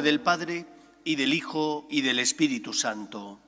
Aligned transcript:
del 0.00 0.20
Padre, 0.20 0.64
y 1.04 1.16
del 1.16 1.34
Hijo, 1.34 1.86
y 1.90 2.00
del 2.00 2.18
Espíritu 2.18 2.72
Santo. 2.72 3.38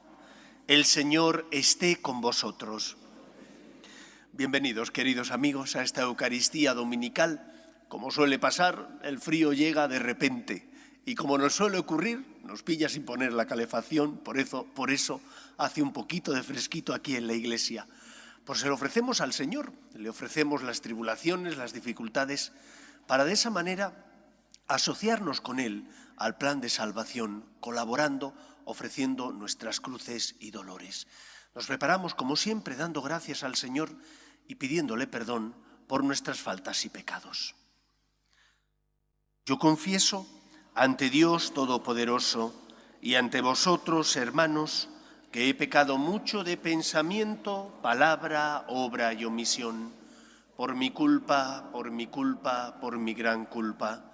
El 0.67 0.85
Señor 0.85 1.47
esté 1.51 2.03
con 2.03 2.21
vosotros. 2.21 2.99
Bienvenidos, 4.33 4.91
queridos 4.91 5.31
amigos, 5.31 5.75
a 5.75 5.83
esta 5.83 6.03
Eucaristía 6.03 6.75
Dominical. 6.75 7.51
Como 7.89 8.11
suele 8.11 8.39
pasar, 8.39 9.01
el 9.05 9.21
frío 9.21 9.55
llega 9.55 9.89
de 9.89 9.99
repente 9.99 10.69
y 11.07 11.15
como 11.15 11.39
nos 11.39 11.55
suele 11.55 11.79
ocurrir, 11.79 12.27
nos 12.45 12.63
pilla 12.63 12.91
sin 12.91 13.05
poner 13.05 13.33
la 13.33 13.47
calefacción, 13.47 14.19
por 14.19 14.39
eso, 14.39 14.67
por 14.75 14.91
eso 14.91 15.23
hace 15.57 15.81
un 15.81 15.95
poquito 15.95 16.33
de 16.33 16.43
fresquito 16.43 16.93
aquí 16.93 17.17
en 17.17 17.27
la 17.27 17.33
iglesia. 17.33 17.87
Pues 18.45 18.59
se 18.59 18.69
lo 18.69 18.75
ofrecemos 18.75 19.23
al 19.23 19.33
Señor, 19.33 19.73
le 19.95 20.11
ofrecemos 20.11 20.63
las 20.63 20.83
tribulaciones, 20.83 21.57
las 21.57 21.73
dificultades, 21.73 22.53
para 23.07 23.25
de 23.25 23.33
esa 23.33 23.49
manera 23.49 24.05
asociarnos 24.69 25.41
con 25.41 25.59
Él 25.59 25.87
al 26.17 26.37
plan 26.37 26.61
de 26.61 26.69
salvación, 26.69 27.45
colaborando, 27.61 28.35
ofreciendo 28.65 29.33
nuestras 29.33 29.81
cruces 29.81 30.37
y 30.41 30.51
dolores. 30.51 31.07
Nos 31.55 31.67
preparamos, 31.67 32.15
como 32.15 32.37
siempre, 32.37 32.77
dando 32.77 33.03
gracias 33.03 33.43
al 33.45 33.55
Señor 33.55 33.91
y 34.49 34.57
pidiéndole 34.57 35.07
perdón 35.07 35.55
por 35.87 36.03
nuestras 36.03 36.41
faltas 36.41 36.85
y 36.85 36.89
pecados. 36.89 37.55
Yo 39.47 39.59
confieso 39.59 40.27
ante 40.75 41.11
Dios 41.11 41.53
Todopoderoso 41.53 42.55
y 43.01 43.17
ante 43.17 43.41
vosotros, 43.43 44.17
hermanos, 44.17 44.89
que 45.31 45.49
he 45.49 45.55
pecado 45.55 45.99
mucho 45.99 46.45
de 46.45 46.57
pensamiento, 46.57 47.79
palabra, 47.83 48.65
obra 48.69 49.13
y 49.13 49.25
omisión, 49.25 49.93
por 50.57 50.75
mi 50.75 50.91
culpa, 50.91 51.69
por 51.73 51.91
mi 51.91 52.07
culpa, 52.07 52.79
por 52.81 52.99
mi 52.99 53.15
gran 53.15 53.45
culpa. 53.45 54.14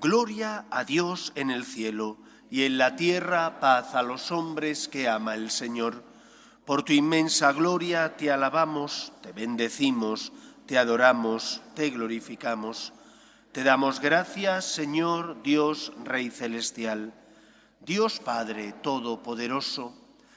Gloria 0.00 0.64
a 0.70 0.84
Dios 0.84 1.32
en 1.34 1.50
el 1.50 1.66
cielo 1.66 2.16
y 2.50 2.64
en 2.64 2.78
la 2.78 2.96
tierra 2.96 3.60
paz 3.60 3.94
a 3.94 4.02
los 4.02 4.32
hombres 4.32 4.88
que 4.88 5.06
ama 5.06 5.34
el 5.34 5.50
Señor. 5.50 6.02
Por 6.64 6.82
tu 6.82 6.94
inmensa 6.94 7.52
gloria 7.52 8.16
te 8.16 8.32
alabamos, 8.32 9.12
te 9.20 9.32
bendecimos, 9.32 10.32
te 10.64 10.78
adoramos, 10.78 11.60
te 11.74 11.90
glorificamos. 11.90 12.94
Te 13.52 13.64
damos 13.64 14.00
gracias, 14.00 14.64
Señor 14.64 15.42
Dios 15.42 15.92
Rey 16.04 16.30
Celestial, 16.30 17.12
Dios 17.80 18.18
Padre 18.18 18.72
Todopoderoso, 18.72 19.94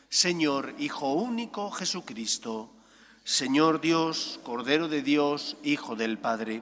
Señor 0.10 0.76
Hijo 0.80 1.14
único 1.14 1.72
Jesucristo, 1.72 2.74
Señor 3.24 3.80
Dios, 3.80 4.38
Cordero 4.44 4.90
de 4.90 5.02
Dios, 5.02 5.56
Hijo 5.64 5.96
del 5.96 6.18
Padre. 6.18 6.62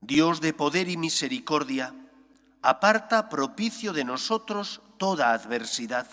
Dios 0.00 0.40
de 0.40 0.52
poder 0.52 0.88
y 0.88 0.96
misericordia, 0.96 1.94
aparta 2.62 3.28
propicio 3.28 3.92
de 3.92 4.04
nosotros 4.04 4.80
toda 4.96 5.32
adversidad, 5.32 6.06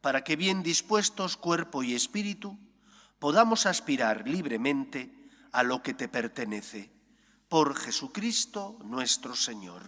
para 0.00 0.24
que 0.24 0.36
bien 0.36 0.62
dispuestos 0.62 1.36
cuerpo 1.36 1.82
y 1.82 1.94
espíritu 1.94 2.58
podamos 3.18 3.66
aspirar 3.66 4.28
libremente 4.28 5.12
a 5.52 5.62
lo 5.62 5.82
que 5.82 5.94
te 5.94 6.08
pertenece 6.08 6.90
por 7.48 7.74
Jesucristo 7.76 8.78
nuestro 8.84 9.34
Señor. 9.34 9.82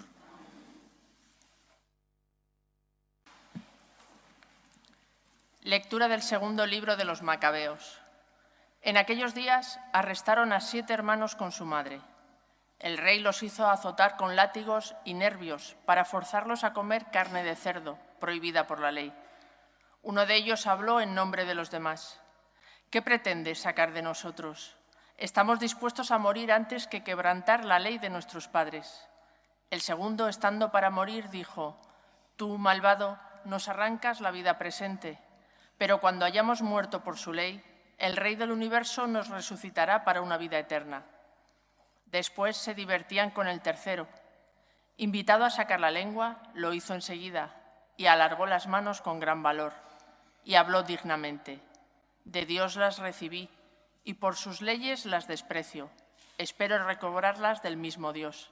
Lectura 5.63 6.09
del 6.09 6.23
segundo 6.23 6.67
libro 6.67 6.97
de 6.97 7.05
los 7.05 7.21
Macabeos. 7.21 7.99
En 8.81 8.97
aquellos 8.97 9.35
días 9.35 9.79
arrestaron 9.93 10.55
a 10.55 10.61
siete 10.61 10.95
hermanos 10.95 11.37
con 11.37 11.53
su 11.53 11.67
madre. 11.67 12.01
El 12.81 12.97
rey 12.97 13.21
los 13.21 13.43
hizo 13.43 13.69
azotar 13.69 14.17
con 14.17 14.37
látigos 14.37 14.95
y 15.05 15.13
nervios 15.13 15.77
para 15.85 16.07
forzarlos 16.07 16.65
a 16.65 16.73
comer 16.73 17.11
carne 17.13 17.45
de 17.45 17.55
cerdo, 17.55 17.99
prohibida 18.19 18.67
por 18.67 18.81
la 18.81 18.91
ley. 18.91 19.13
Uno 20.03 20.25
de 20.25 20.35
ellos 20.35 20.67
habló 20.67 21.03
en 21.03 21.15
nombre 21.15 21.45
de 21.45 21.55
los 21.55 21.71
demás. 21.71 22.19
¿Qué 22.89 23.03
pretende 23.03 23.55
sacar 23.55 23.93
de 23.93 24.01
nosotros? 24.01 24.77
Estamos 25.19 25.61
dispuestos 25.61 26.11
a 26.11 26.17
morir 26.17 26.51
antes 26.51 26.87
que 26.87 27.05
quebrantar 27.05 27.67
la 27.67 27.79
ley 27.79 27.99
de 27.99 28.09
nuestros 28.09 28.49
padres. 28.49 29.07
El 29.69 29.83
segundo, 29.83 30.27
estando 30.27 30.73
para 30.73 30.89
morir, 30.89 31.29
dijo, 31.29 31.79
Tú, 32.37 32.57
malvado, 32.57 33.19
nos 33.45 33.69
arrancas 33.69 34.23
la 34.23 34.31
vida 34.31 34.57
presente, 34.57 35.19
pero 35.77 36.01
cuando 36.01 36.25
hayamos 36.25 36.63
muerto 36.63 37.05
por 37.05 37.19
su 37.19 37.35
ley, 37.35 37.63
el 37.99 38.17
Rey 38.17 38.37
del 38.37 38.51
universo 38.51 39.07
nos 39.07 39.29
resucitará 39.29 40.05
para 40.05 40.23
una 40.23 40.39
vida 40.39 40.59
eterna. 40.59 41.05
Después 42.11 42.57
se 42.57 42.75
divertían 42.75 43.31
con 43.31 43.47
el 43.47 43.61
tercero. 43.61 44.09
Invitado 44.97 45.45
a 45.45 45.51
sacar 45.51 45.81
la 45.81 45.91
lengua, 45.91 46.43
lo 46.55 46.73
hizo 46.73 46.95
enseguida 46.95 47.55
y 47.97 48.07
alargó 48.07 48.47
las 48.47 48.67
manos 48.67 49.01
con 49.01 49.21
gran 49.21 49.43
valor 49.43 49.73
y 50.45 50.57
habló 50.57 50.83
dignamente. 50.83 51.61
De 52.25 52.47
Dios 52.47 52.77
las 52.77 52.99
recibí 52.99 53.49
y 54.05 54.15
por 54.15 54.37
sus 54.37 54.61
leyes 54.61 55.07
las 55.07 55.29
desprecio. 55.29 55.91
Espero 56.39 56.85
recobrarlas 56.85 57.63
del 57.63 57.77
mismo 57.77 58.13
Dios. 58.13 58.51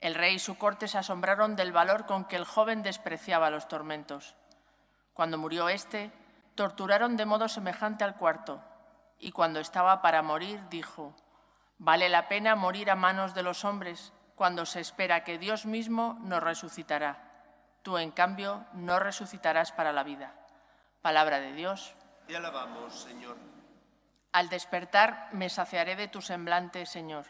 El 0.00 0.14
rey 0.14 0.34
y 0.34 0.38
su 0.38 0.56
corte 0.56 0.88
se 0.88 0.98
asombraron 0.98 1.56
del 1.56 1.72
valor 1.72 2.06
con 2.06 2.24
que 2.24 2.36
el 2.36 2.44
joven 2.44 2.82
despreciaba 2.82 3.50
los 3.50 3.68
tormentos. 3.68 4.34
Cuando 5.12 5.38
murió 5.38 5.68
éste, 5.68 6.10
torturaron 6.54 7.16
de 7.16 7.26
modo 7.26 7.48
semejante 7.48 8.04
al 8.04 8.16
cuarto, 8.16 8.62
y 9.18 9.32
cuando 9.32 9.60
estaba 9.60 10.00
para 10.00 10.22
morir, 10.22 10.60
dijo, 10.70 11.14
Vale 11.82 12.10
la 12.10 12.28
pena 12.28 12.56
morir 12.56 12.90
a 12.90 12.94
manos 12.94 13.32
de 13.34 13.42
los 13.42 13.64
hombres 13.64 14.12
cuando 14.34 14.66
se 14.66 14.80
espera 14.80 15.24
que 15.24 15.38
Dios 15.38 15.64
mismo 15.64 16.18
nos 16.20 16.42
resucitará. 16.42 17.24
Tú, 17.82 17.96
en 17.96 18.10
cambio, 18.10 18.66
no 18.74 18.98
resucitarás 18.98 19.72
para 19.72 19.90
la 19.90 20.02
vida. 20.02 20.34
Palabra 21.00 21.40
de 21.40 21.54
Dios. 21.54 21.94
Te 22.26 22.36
alabamos, 22.36 23.00
Señor. 23.00 23.38
Al 24.32 24.50
despertar 24.50 25.30
me 25.32 25.48
saciaré 25.48 25.96
de 25.96 26.08
tu 26.08 26.20
semblante, 26.20 26.84
Señor. 26.84 27.24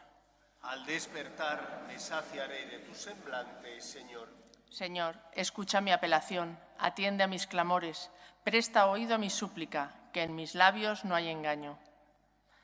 Al 0.63 0.85
despertar 0.85 1.85
me 1.87 1.97
saciaré 2.01 2.67
de 2.67 2.81
tu 2.81 2.93
semblante, 2.93 3.81
Señor. 3.81 4.29
Señor, 4.69 5.15
escucha 5.33 5.81
mi 5.81 5.93
apelación, 5.93 6.59
atiende 6.77 7.23
a 7.23 7.29
mis 7.29 7.47
clamores, 7.47 8.11
presta 8.43 8.87
oído 8.87 9.15
a 9.15 9.19
mi 9.19 9.31
súplica, 9.31 9.93
que 10.13 10.25
en 10.25 10.35
mis 10.35 10.57
labios 10.57 11.05
no 11.05 11.15
hay 11.15 11.29
engaño. 11.29 11.79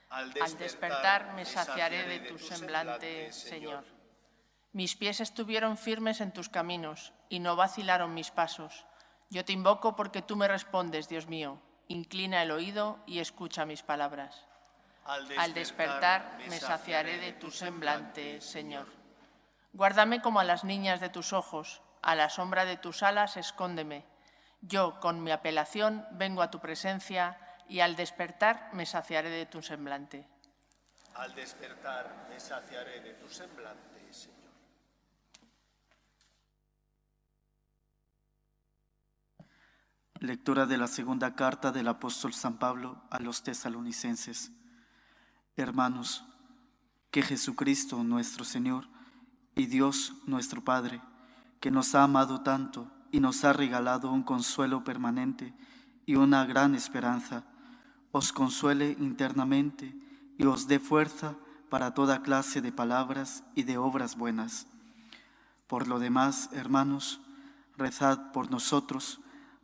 Al 0.09 0.57
despertar, 0.57 1.33
me 1.33 1.45
saciaré 1.45 2.07
de 2.07 2.19
tu 2.19 2.37
semblante, 2.39 3.31
Señor. 3.31 3.85
Mis 4.73 4.95
pies 4.95 5.19
estuvieron 5.19 5.77
firmes 5.77 6.21
en 6.21 6.31
tus 6.31 6.49
caminos 6.49 7.13
y 7.29 7.39
no 7.39 7.55
vacilaron 7.55 8.13
mis 8.13 8.31
pasos. 8.31 8.85
Yo 9.29 9.43
te 9.43 9.53
invoco 9.53 9.95
porque 9.95 10.21
tú 10.21 10.35
me 10.35 10.47
respondes, 10.47 11.09
Dios 11.09 11.27
mío 11.27 11.61
inclina 11.87 12.43
el 12.43 12.51
oído 12.51 12.99
y 13.05 13.19
escucha 13.19 13.65
mis 13.65 13.83
palabras. 13.83 14.45
Al 15.05 15.53
despertar, 15.53 16.37
me 16.49 16.59
saciaré 16.59 17.17
de 17.17 17.31
tu 17.33 17.49
semblante, 17.49 18.41
Señor. 18.41 18.87
Guárdame 19.71 20.21
como 20.21 20.39
a 20.39 20.43
las 20.43 20.63
niñas 20.63 20.99
de 20.99 21.09
tus 21.09 21.31
ojos, 21.31 21.81
a 22.01 22.15
la 22.15 22.29
sombra 22.29 22.65
de 22.65 22.77
tus 22.77 23.03
alas 23.03 23.37
escóndeme. 23.37 24.05
Yo, 24.61 24.99
con 24.99 25.23
mi 25.23 25.31
apelación, 25.31 26.05
vengo 26.11 26.41
a 26.41 26.51
tu 26.51 26.59
presencia 26.59 27.37
y 27.69 27.79
al 27.79 27.95
despertar 27.95 28.69
me 28.73 28.85
saciaré 28.85 29.29
de 29.29 29.45
tu 29.45 29.61
semblante. 29.61 30.27
Al 31.15 31.33
despertar 31.35 32.27
me 32.29 32.39
saciaré 32.39 33.01
de 33.01 33.13
tu 33.13 33.27
semblante, 33.27 34.13
Señor. 34.13 34.51
Lectura 40.19 40.65
de 40.65 40.77
la 40.77 40.87
segunda 40.87 41.35
carta 41.35 41.71
del 41.71 41.87
apóstol 41.87 42.33
San 42.33 42.57
Pablo 42.57 43.01
a 43.09 43.19
los 43.19 43.43
tesalonicenses. 43.43 44.51
Hermanos, 45.55 46.23
que 47.11 47.21
Jesucristo 47.23 48.03
nuestro 48.03 48.45
Señor 48.45 48.87
y 49.55 49.65
Dios 49.65 50.13
nuestro 50.25 50.63
Padre, 50.63 51.01
que 51.59 51.71
nos 51.71 51.95
ha 51.95 52.03
amado 52.03 52.41
tanto 52.41 52.91
y 53.11 53.19
nos 53.19 53.43
ha 53.43 53.53
regalado 53.53 54.11
un 54.11 54.23
consuelo 54.23 54.83
permanente 54.83 55.53
y 56.05 56.15
una 56.15 56.45
gran 56.45 56.75
esperanza, 56.75 57.43
os 58.11 58.33
consuele 58.33 58.95
internamente 58.99 59.93
y 60.37 60.45
os 60.45 60.67
dé 60.67 60.79
fuerza 60.79 61.35
para 61.69 61.93
toda 61.93 62.21
clase 62.21 62.61
de 62.61 62.71
palabras 62.71 63.43
y 63.55 63.63
de 63.63 63.77
obras 63.77 64.17
buenas. 64.17 64.67
Por 65.67 65.87
lo 65.87 65.99
demás, 65.99 66.49
hermanos, 66.53 67.19
rezad 67.77 68.31
por 68.31 68.49
nosotros, 68.51 69.19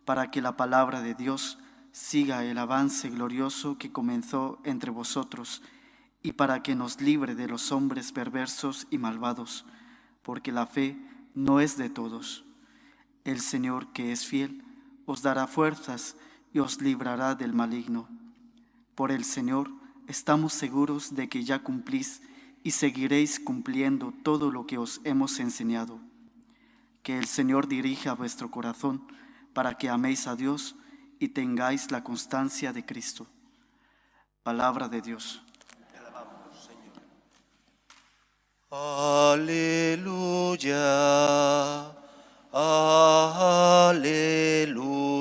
para 0.05 0.31
que 0.31 0.41
la 0.41 0.57
palabra 0.57 1.01
de 1.01 1.15
Dios 1.15 1.57
siga 1.91 2.43
el 2.43 2.57
avance 2.57 3.09
glorioso 3.09 3.77
que 3.77 3.91
comenzó 3.91 4.59
entre 4.63 4.91
vosotros 4.91 5.61
y 6.21 6.33
para 6.33 6.63
que 6.63 6.75
nos 6.75 6.99
libre 6.99 7.35
de 7.35 7.47
los 7.47 7.71
hombres 7.71 8.11
perversos 8.11 8.87
y 8.89 8.97
malvados, 8.97 9.65
porque 10.23 10.51
la 10.51 10.65
fe 10.65 10.97
no 11.35 11.59
es 11.59 11.77
de 11.77 11.89
todos. 11.89 12.43
El 13.23 13.39
Señor 13.39 13.93
que 13.93 14.11
es 14.11 14.25
fiel 14.25 14.63
os 15.05 15.21
dará 15.21 15.47
fuerzas 15.47 16.15
y 16.53 16.59
os 16.59 16.81
librará 16.81 17.35
del 17.35 17.53
maligno. 17.53 18.07
Por 18.95 19.11
el 19.11 19.25
Señor 19.25 19.69
estamos 20.07 20.53
seguros 20.53 21.15
de 21.15 21.29
que 21.29 21.43
ya 21.43 21.59
cumplís 21.59 22.21
y 22.63 22.71
seguiréis 22.71 23.39
cumpliendo 23.39 24.13
todo 24.23 24.51
lo 24.51 24.65
que 24.65 24.77
os 24.77 25.01
hemos 25.03 25.39
enseñado. 25.39 25.99
Que 27.01 27.17
el 27.17 27.25
Señor 27.25 27.67
dirija 27.67 28.13
vuestro 28.13 28.49
corazón 28.51 29.05
para 29.53 29.77
que 29.77 29.89
améis 29.89 30.27
a 30.27 30.35
Dios 30.35 30.75
y 31.19 31.29
tengáis 31.29 31.91
la 31.91 32.03
constancia 32.03 32.73
de 32.73 32.85
Cristo. 32.85 33.27
Palabra 34.43 34.87
de 34.89 35.01
Dios. 35.01 35.41
Aleluya, 38.69 39.53
aleluya, 42.51 43.89
aleluya. 43.89 45.13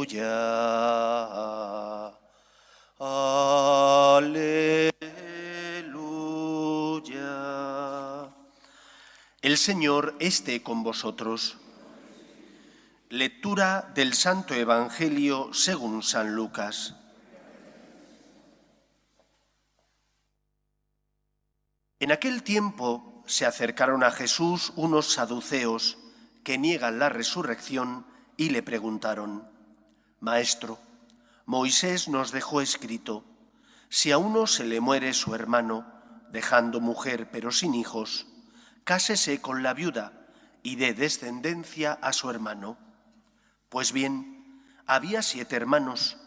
El 9.52 9.58
Señor 9.58 10.16
esté 10.19 10.62
con 10.62 10.82
vosotros. 10.82 11.58
Lectura 13.10 13.93
del 13.94 14.14
Santo 14.14 14.54
Evangelio 14.54 15.52
según 15.52 16.02
San 16.02 16.34
Lucas. 16.34 16.94
En 22.00 22.12
aquel 22.12 22.43
tiempo 22.43 23.22
se 23.26 23.44
acercaron 23.44 24.02
a 24.02 24.10
Jesús 24.10 24.72
unos 24.75 25.12
saduceos 25.12 25.98
que 26.44 26.56
niegan 26.56 26.98
la 26.98 27.10
resurrección 27.10 28.06
y 28.38 28.48
le 28.48 28.62
preguntaron, 28.62 29.46
Maestro, 30.19 30.78
Moisés 31.44 32.08
nos 32.08 32.32
dejó 32.32 32.62
escrito, 32.62 33.22
si 33.90 34.12
a 34.12 34.16
uno 34.16 34.46
se 34.46 34.64
le 34.64 34.81
muere 34.81 35.12
su 35.12 35.34
hermano, 35.34 35.84
dejando 36.31 36.81
mujer 36.81 37.28
pero 37.31 37.50
sin 37.50 37.75
hijos, 37.75 38.31
cásese 38.84 39.40
con 39.40 39.62
la 39.62 39.75
viuda 39.75 40.12
y 40.62 40.76
dé 40.76 40.94
descendencia 40.94 41.93
a 41.93 42.12
su 42.12 42.31
hermano. 42.31 42.79
Pues 43.69 43.93
bien, 43.93 44.62
había 44.87 45.23
siete 45.23 45.56
hermanos. 45.56 46.19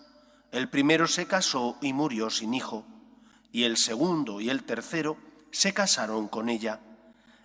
El 0.51 0.69
primero 0.69 1.07
se 1.07 1.27
casó 1.27 1.77
y 1.81 1.93
murió 1.93 2.29
sin 2.29 2.53
hijo, 2.53 2.85
y 3.51 3.63
el 3.63 3.77
segundo 3.77 4.41
y 4.41 4.49
el 4.49 4.63
tercero 4.63 5.17
se 5.51 5.73
casaron 5.73 6.27
con 6.27 6.49
ella, 6.49 6.79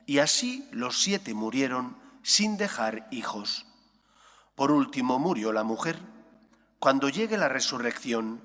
y 0.06 0.18
así 0.18 0.68
los 0.70 1.00
siete 1.00 1.34
murieron 1.34 1.96
sin 2.22 2.56
dejar 2.56 3.08
hijos. 3.10 3.66
Por 4.54 4.72
último 4.72 5.18
murió 5.18 5.52
la 5.52 5.64
mujer. 5.64 5.98
Cuando 6.78 7.08
llegue 7.08 7.38
la 7.38 7.48
resurrección, 7.48 8.42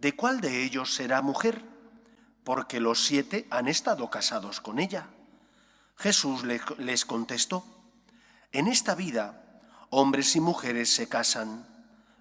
¿de 0.00 0.14
cuál 0.14 0.40
de 0.40 0.64
ellos 0.64 0.94
será 0.94 1.22
mujer? 1.22 1.64
Porque 2.44 2.80
los 2.80 3.04
siete 3.04 3.46
han 3.50 3.68
estado 3.68 4.10
casados 4.10 4.60
con 4.60 4.78
ella. 4.78 5.08
Jesús 6.00 6.44
les 6.44 7.04
contestó, 7.04 7.64
en 8.52 8.66
esta 8.66 8.94
vida 8.94 9.40
Hombres 9.92 10.36
y 10.36 10.40
mujeres 10.40 10.94
se 10.94 11.08
casan, 11.08 11.66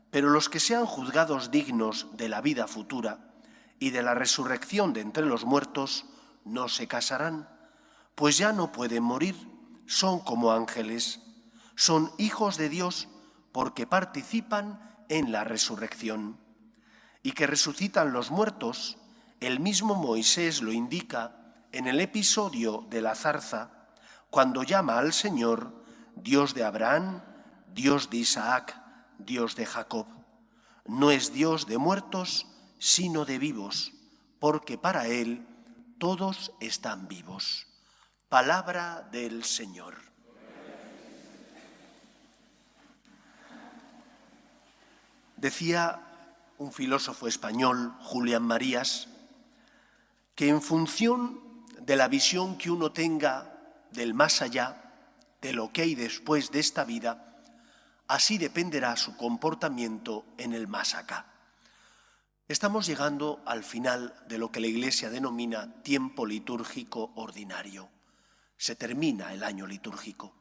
pero 0.09 0.31
los 0.31 0.49
que 0.49 0.59
sean 0.59 0.87
juzgados 0.87 1.51
dignos 1.51 2.07
de 2.17 2.27
la 2.27 2.41
vida 2.41 2.67
futura 2.67 3.31
y 3.77 3.91
de 3.91 4.01
la 4.01 4.15
resurrección 4.15 4.91
de 4.91 5.01
entre 5.01 5.23
los 5.23 5.45
muertos 5.45 6.05
no 6.45 6.67
se 6.67 6.87
casarán, 6.87 7.47
pues 8.15 8.39
ya 8.39 8.53
no 8.53 8.71
pueden 8.71 9.03
morir, 9.03 9.35
son 9.85 10.19
como 10.19 10.51
ángeles, 10.51 11.19
son 11.75 12.11
hijos 12.17 12.57
de 12.57 12.69
Dios 12.69 13.07
porque 13.51 13.85
participan 13.85 15.05
en 15.09 15.31
la 15.31 15.43
resurrección. 15.43 16.39
Y 17.21 17.33
que 17.33 17.45
resucitan 17.45 18.13
los 18.13 18.31
muertos, 18.31 18.97
el 19.41 19.59
mismo 19.59 19.93
Moisés 19.93 20.63
lo 20.63 20.71
indica 20.71 21.38
en 21.71 21.87
el 21.87 21.99
episodio 21.99 22.85
de 22.89 23.01
la 23.01 23.15
zarza, 23.15 23.71
cuando 24.29 24.63
llama 24.63 24.97
al 24.97 25.13
Señor 25.13 25.83
Dios 26.15 26.53
de 26.53 26.63
Abraham, 26.63 27.21
Dios 27.73 28.09
de 28.09 28.17
Isaac, 28.17 28.75
Dios 29.17 29.55
de 29.55 29.65
Jacob. 29.65 30.07
No 30.85 31.11
es 31.11 31.33
Dios 31.33 31.67
de 31.67 31.77
muertos, 31.77 32.47
sino 32.79 33.25
de 33.25 33.37
vivos, 33.37 33.93
porque 34.39 34.77
para 34.77 35.07
Él 35.07 35.45
todos 35.99 36.53
están 36.59 37.07
vivos. 37.07 37.67
Palabra 38.29 39.07
del 39.11 39.43
Señor. 39.43 39.95
Decía 45.35 46.01
un 46.57 46.73
filósofo 46.73 47.27
español, 47.27 47.95
Julián 48.01 48.43
Marías, 48.43 49.07
que 50.35 50.49
en 50.49 50.61
función 50.61 51.48
de 51.89 51.95
la 51.95 52.07
visión 52.07 52.55
que 52.55 52.69
uno 52.69 52.91
tenga 52.91 53.51
del 53.89 54.13
más 54.13 54.43
allá, 54.43 54.93
de 55.41 55.53
lo 55.53 55.73
que 55.73 55.81
hay 55.81 55.95
después 55.95 56.51
de 56.51 56.59
esta 56.59 56.83
vida, 56.83 57.25
Así 58.07 58.37
dependerá 58.37 58.95
su 58.95 59.17
comportamiento 59.17 60.25
en 60.37 60.53
el 60.53 60.67
más 60.67 60.93
acá. 60.93 61.25
Estamos 62.47 62.85
llegando 62.85 63.41
al 63.45 63.63
final 63.63 64.13
de 64.27 64.37
lo 64.37 64.51
que 64.51 64.59
la 64.59 64.67
Iglesia 64.67 65.09
denomina 65.09 65.81
tiempo 65.81 66.27
litúrgico 66.27 67.11
ordinario. 67.15 67.89
Se 68.57 68.75
termina 68.75 69.33
el 69.33 69.43
año 69.43 69.65
litúrgico. 69.65 70.35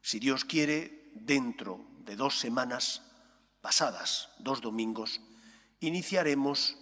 Si 0.00 0.20
Dios 0.20 0.44
quiere, 0.44 1.10
dentro 1.14 1.84
de 2.04 2.14
dos 2.14 2.38
semanas 2.38 3.02
pasadas, 3.60 4.30
dos 4.38 4.60
domingos, 4.60 5.20
iniciaremos 5.80 6.76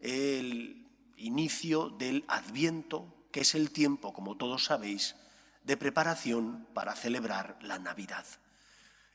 el 0.00 0.86
inicio 1.16 1.90
del 1.90 2.24
Adviento, 2.26 3.19
que 3.32 3.40
es 3.40 3.54
el 3.54 3.70
tiempo, 3.70 4.12
como 4.12 4.36
todos 4.36 4.64
sabéis, 4.64 5.16
de 5.64 5.76
preparación 5.76 6.66
para 6.74 6.96
celebrar 6.96 7.58
la 7.62 7.78
Navidad. 7.78 8.26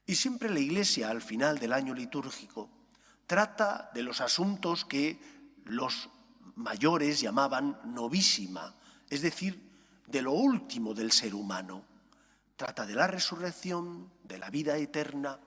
Y 0.05 0.15
siempre 0.15 0.49
la 0.49 0.59
Iglesia, 0.59 1.09
al 1.09 1.21
final 1.21 1.59
del 1.59 1.73
año 1.73 1.93
litúrgico, 1.93 2.69
trata 3.25 3.89
de 3.93 4.03
los 4.03 4.21
asuntos 4.21 4.85
que 4.85 5.19
los 5.65 6.09
mayores 6.55 7.19
llamaban 7.19 7.79
novísima, 7.85 8.75
es 9.09 9.21
decir, 9.21 9.71
de 10.07 10.21
lo 10.21 10.31
último 10.33 10.93
del 10.93 11.11
ser 11.11 11.33
humano. 11.33 11.83
Trata 12.55 12.85
de 12.85 12.93
la 12.93 13.07
resurrección, 13.07 14.11
de 14.23 14.37
la 14.37 14.49
vida 14.49 14.77
eterna, 14.77 15.39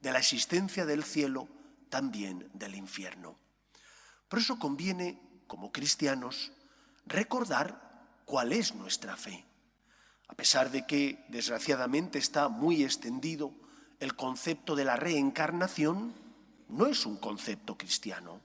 de 0.00 0.12
la 0.12 0.18
existencia 0.18 0.86
del 0.86 1.04
cielo, 1.04 1.48
también 1.90 2.48
del 2.54 2.74
infierno. 2.74 3.36
Por 4.28 4.38
eso 4.38 4.58
conviene, 4.58 5.20
como 5.46 5.72
cristianos, 5.72 6.52
recordar 7.06 7.87
cuál 8.28 8.52
es 8.52 8.74
nuestra 8.74 9.16
fe. 9.16 9.46
A 10.28 10.34
pesar 10.34 10.70
de 10.70 10.86
que, 10.86 11.24
desgraciadamente, 11.28 12.18
está 12.18 12.50
muy 12.50 12.84
extendido 12.84 13.52
el 14.00 14.14
concepto 14.14 14.76
de 14.76 14.84
la 14.84 14.96
reencarnación 14.96 16.12
no 16.68 16.86
es 16.86 17.06
un 17.06 17.16
concepto 17.16 17.78
cristiano, 17.78 18.40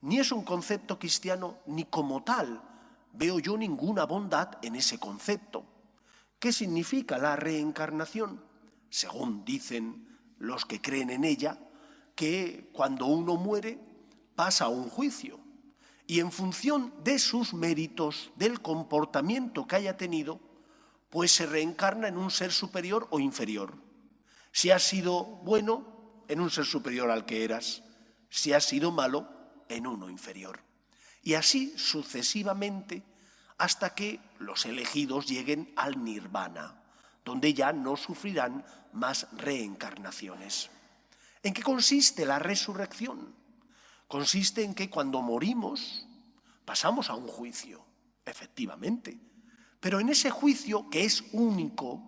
ni 0.00 0.20
es 0.20 0.30
un 0.30 0.44
concepto 0.44 0.98
cristiano 0.98 1.58
ni 1.66 1.84
como 1.84 2.22
tal 2.22 2.62
veo 3.12 3.40
yo 3.40 3.58
ninguna 3.58 4.04
bondad 4.06 4.50
en 4.62 4.76
ese 4.76 4.98
concepto. 4.98 5.64
¿Qué 6.38 6.52
significa 6.52 7.18
la 7.18 7.34
reencarnación? 7.34 8.42
Según 8.88 9.44
dicen 9.44 10.06
los 10.38 10.64
que 10.64 10.80
creen 10.80 11.10
en 11.10 11.24
ella, 11.24 11.58
que 12.14 12.70
cuando 12.72 13.06
uno 13.06 13.34
muere 13.34 13.78
pasa 14.36 14.66
a 14.66 14.68
un 14.68 14.88
juicio 14.88 15.40
y 16.10 16.18
en 16.18 16.32
función 16.32 16.92
de 17.04 17.20
sus 17.20 17.54
méritos, 17.54 18.32
del 18.34 18.60
comportamiento 18.60 19.68
que 19.68 19.76
haya 19.76 19.96
tenido, 19.96 20.40
pues 21.08 21.30
se 21.30 21.46
reencarna 21.46 22.08
en 22.08 22.16
un 22.16 22.32
ser 22.32 22.50
superior 22.50 23.06
o 23.12 23.20
inferior. 23.20 23.74
Si 24.50 24.72
ha 24.72 24.80
sido 24.80 25.22
bueno, 25.22 26.24
en 26.26 26.40
un 26.40 26.50
ser 26.50 26.64
superior 26.64 27.12
al 27.12 27.26
que 27.26 27.44
eras. 27.44 27.84
Si 28.28 28.52
has 28.52 28.64
sido 28.64 28.90
malo, 28.90 29.28
en 29.68 29.86
uno 29.86 30.10
inferior. 30.10 30.58
Y 31.22 31.34
así 31.34 31.74
sucesivamente 31.78 33.04
hasta 33.56 33.94
que 33.94 34.18
los 34.40 34.66
elegidos 34.66 35.28
lleguen 35.28 35.72
al 35.76 36.02
nirvana, 36.02 36.82
donde 37.24 37.54
ya 37.54 37.72
no 37.72 37.96
sufrirán 37.96 38.64
más 38.92 39.28
reencarnaciones. 39.30 40.70
¿En 41.44 41.54
qué 41.54 41.62
consiste 41.62 42.26
la 42.26 42.40
resurrección? 42.40 43.32
Consiste 44.10 44.64
en 44.64 44.74
que 44.74 44.90
cuando 44.90 45.22
morimos 45.22 46.04
pasamos 46.64 47.10
a 47.10 47.14
un 47.14 47.28
juicio, 47.28 47.86
efectivamente, 48.26 49.16
pero 49.78 50.00
en 50.00 50.08
ese 50.08 50.30
juicio, 50.30 50.90
que 50.90 51.04
es 51.04 51.22
único, 51.30 52.02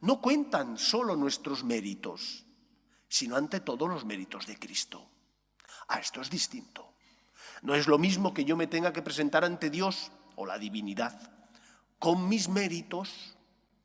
no 0.00 0.20
cuentan 0.20 0.76
solo 0.76 1.14
nuestros 1.14 1.62
méritos, 1.62 2.44
sino 3.08 3.36
ante 3.36 3.60
todo 3.60 3.86
los 3.86 4.04
méritos 4.04 4.48
de 4.48 4.58
Cristo. 4.58 5.08
A 5.86 6.00
esto 6.00 6.20
es 6.20 6.28
distinto. 6.28 6.92
No 7.62 7.76
es 7.76 7.86
lo 7.86 7.98
mismo 7.98 8.34
que 8.34 8.44
yo 8.44 8.56
me 8.56 8.66
tenga 8.66 8.92
que 8.92 9.02
presentar 9.02 9.44
ante 9.44 9.70
Dios 9.70 10.10
o 10.34 10.44
la 10.44 10.58
divinidad 10.58 11.30
con 12.00 12.28
mis 12.28 12.48
méritos, 12.48 13.36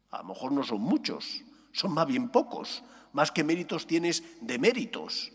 a 0.10 0.24
lo 0.24 0.30
mejor 0.30 0.52
no 0.52 0.64
son 0.64 0.82
muchos, 0.82 1.44
son 1.72 1.94
más 1.94 2.08
bien 2.08 2.30
pocos, 2.30 2.82
más 3.14 3.30
que 3.30 3.44
méritos 3.44 3.86
tienes 3.86 4.24
de 4.42 4.58
méritos, 4.58 5.32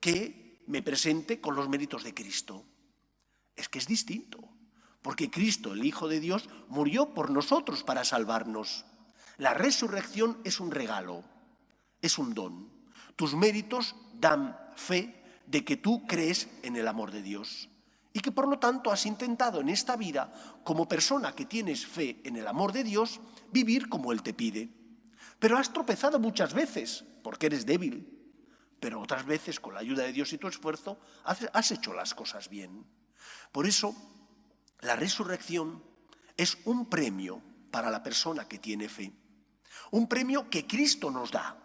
que 0.00 0.49
me 0.70 0.82
presente 0.82 1.40
con 1.40 1.56
los 1.56 1.68
méritos 1.68 2.04
de 2.04 2.14
Cristo. 2.14 2.64
Es 3.56 3.68
que 3.68 3.80
es 3.80 3.88
distinto, 3.88 4.38
porque 5.02 5.28
Cristo, 5.28 5.72
el 5.72 5.84
Hijo 5.84 6.06
de 6.06 6.20
Dios, 6.20 6.48
murió 6.68 7.12
por 7.12 7.30
nosotros 7.30 7.82
para 7.82 8.04
salvarnos. 8.04 8.84
La 9.36 9.52
resurrección 9.52 10.38
es 10.44 10.60
un 10.60 10.70
regalo, 10.70 11.24
es 12.00 12.18
un 12.18 12.34
don. 12.34 12.70
Tus 13.16 13.34
méritos 13.34 13.96
dan 14.14 14.56
fe 14.76 15.20
de 15.46 15.64
que 15.64 15.76
tú 15.76 16.06
crees 16.06 16.48
en 16.62 16.76
el 16.76 16.86
amor 16.86 17.10
de 17.10 17.22
Dios 17.22 17.68
y 18.12 18.20
que 18.20 18.30
por 18.30 18.46
lo 18.46 18.60
tanto 18.60 18.92
has 18.92 19.06
intentado 19.06 19.60
en 19.60 19.68
esta 19.68 19.96
vida, 19.96 20.32
como 20.62 20.86
persona 20.86 21.34
que 21.34 21.46
tienes 21.46 21.84
fe 21.84 22.20
en 22.24 22.36
el 22.36 22.46
amor 22.46 22.72
de 22.72 22.84
Dios, 22.84 23.20
vivir 23.50 23.88
como 23.88 24.12
Él 24.12 24.22
te 24.22 24.34
pide. 24.34 24.68
Pero 25.40 25.58
has 25.58 25.72
tropezado 25.72 26.20
muchas 26.20 26.54
veces 26.54 27.04
porque 27.24 27.46
eres 27.46 27.66
débil, 27.66 28.19
pero 28.80 29.00
otras 29.00 29.26
veces 29.26 29.60
con 29.60 29.74
la 29.74 29.80
ayuda 29.80 30.04
de 30.04 30.12
Dios 30.12 30.32
y 30.32 30.38
tu 30.38 30.48
esfuerzo 30.48 30.98
has 31.24 31.70
hecho 31.70 31.92
las 31.92 32.14
cosas 32.14 32.48
bien. 32.48 32.84
Por 33.52 33.66
eso, 33.66 33.94
la 34.80 34.96
resurrección 34.96 35.82
es 36.36 36.58
un 36.64 36.86
premio 36.86 37.42
para 37.70 37.90
la 37.90 38.02
persona 38.02 38.48
que 38.48 38.58
tiene 38.58 38.88
fe. 38.88 39.12
Un 39.90 40.08
premio 40.08 40.48
que 40.48 40.66
Cristo 40.66 41.10
nos 41.10 41.30
da, 41.30 41.56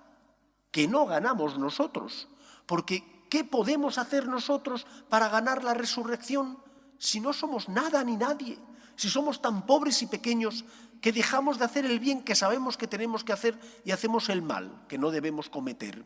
que 0.71 0.87
no 0.87 1.05
ganamos 1.05 1.57
nosotros, 1.57 2.27
porque 2.65 3.15
¿Qué 3.29 3.43
podemos 3.43 3.97
hacer 3.97 4.27
nosotros 4.27 4.85
para 5.09 5.29
ganar 5.29 5.63
la 5.63 5.73
resurrección 5.73 6.57
si 6.97 7.19
no 7.19 7.33
somos 7.33 7.69
nada 7.69 8.03
ni 8.03 8.15
nadie? 8.15 8.57
Si 8.95 9.09
somos 9.09 9.41
tan 9.41 9.65
pobres 9.65 10.01
y 10.01 10.07
pequeños 10.07 10.63
que 11.01 11.11
dejamos 11.11 11.59
de 11.59 11.65
hacer 11.65 11.85
el 11.85 11.99
bien 11.99 12.23
que 12.23 12.35
sabemos 12.35 12.77
que 12.77 12.87
tenemos 12.87 13.23
que 13.23 13.33
hacer 13.33 13.59
y 13.83 13.91
hacemos 13.91 14.29
el 14.29 14.41
mal 14.41 14.85
que 14.87 14.97
no 14.97 15.11
debemos 15.11 15.49
cometer. 15.49 16.05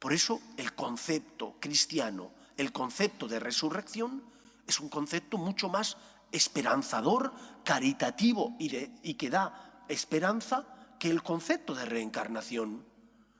Por 0.00 0.14
eso 0.14 0.40
el 0.56 0.74
concepto 0.74 1.56
cristiano, 1.60 2.32
el 2.56 2.72
concepto 2.72 3.28
de 3.28 3.38
resurrección, 3.38 4.24
es 4.66 4.80
un 4.80 4.88
concepto 4.88 5.36
mucho 5.36 5.68
más 5.68 5.98
esperanzador, 6.32 7.32
caritativo 7.64 8.56
y, 8.58 9.14
que 9.14 9.30
da 9.30 9.84
esperanza 9.88 10.64
que 10.98 11.10
el 11.10 11.22
concepto 11.22 11.74
de 11.74 11.84
reencarnación. 11.84 12.82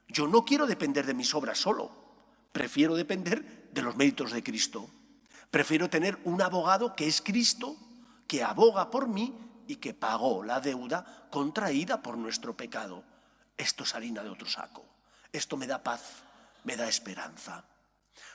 Yo 0.09 0.29
no 0.29 0.45
quiero 0.45 0.67
depender 0.67 1.07
de 1.07 1.15
mis 1.15 1.35
obras 1.35 1.59
solo. 1.59 1.91
Prefiero 2.53 2.95
depender 2.95 3.71
de 3.73 3.83
los 3.83 3.97
méritos 3.97 4.33
de 4.33 4.43
Cristo. 4.43 4.91
Prefiero 5.51 5.89
tener 5.89 6.19
un 6.25 6.43
abogado 6.43 6.95
que 6.95 7.07
es 7.07 7.23
Cristo, 7.23 7.77
que 8.27 8.45
aboga 8.45 8.91
por 8.91 9.09
mí 9.09 9.35
y 9.67 9.77
que 9.77 9.95
pagó 9.95 10.45
la 10.45 10.61
deuda 10.61 11.29
contraída 11.31 12.03
por 12.03 12.19
nuestro 12.19 12.55
pecado. 12.55 13.03
Esto 13.57 13.85
es 13.85 13.95
harina 13.95 14.23
de 14.23 14.29
otro 14.29 14.49
saco. 14.49 14.85
Esto 15.33 15.57
me 15.57 15.67
da 15.67 15.83
paz, 15.83 16.25
me 16.65 16.77
da 16.77 16.89
esperanza. 16.89 17.65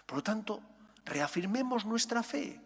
Por 0.05 0.17
lo 0.17 0.23
tanto, 0.23 0.61
reafirmemos 1.05 1.85
nuestra 1.85 2.23
fe 2.23 2.61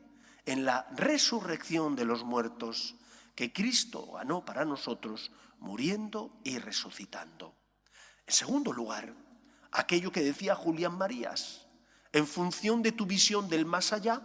en 0.46 0.66
la 0.66 0.88
resurrección 0.96 1.96
de 1.96 2.06
los 2.06 2.24
muertos 2.24 2.96
que 3.36 3.54
Cristo 3.54 4.12
ganó 4.14 4.44
para 4.44 4.66
nosotros, 4.66 5.32
muriendo 5.60 6.40
y 6.44 6.58
resucitando. 6.60 7.56
En 8.26 8.34
segundo 8.34 8.74
lugar, 8.74 9.14
aquello 9.72 10.12
que 10.12 10.24
decía 10.24 10.56
Julián 10.56 10.98
Marías. 10.98 11.68
En 12.12 12.26
función 12.26 12.82
de 12.82 12.92
tu 12.92 13.06
visión 13.06 13.50
del 13.50 13.66
más 13.66 13.94
allá, 13.94 14.22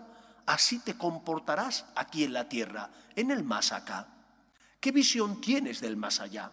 así 0.46 0.78
te 0.78 0.96
comportarás 0.96 1.86
aquí 1.94 2.24
en 2.24 2.32
la 2.32 2.48
tierra, 2.48 2.90
en 3.14 3.30
el 3.30 3.44
más 3.44 3.72
acá. 3.72 4.08
¿Qué 4.80 4.90
visión 4.90 5.40
tienes 5.40 5.80
del 5.80 5.96
más 5.96 6.20
allá? 6.20 6.52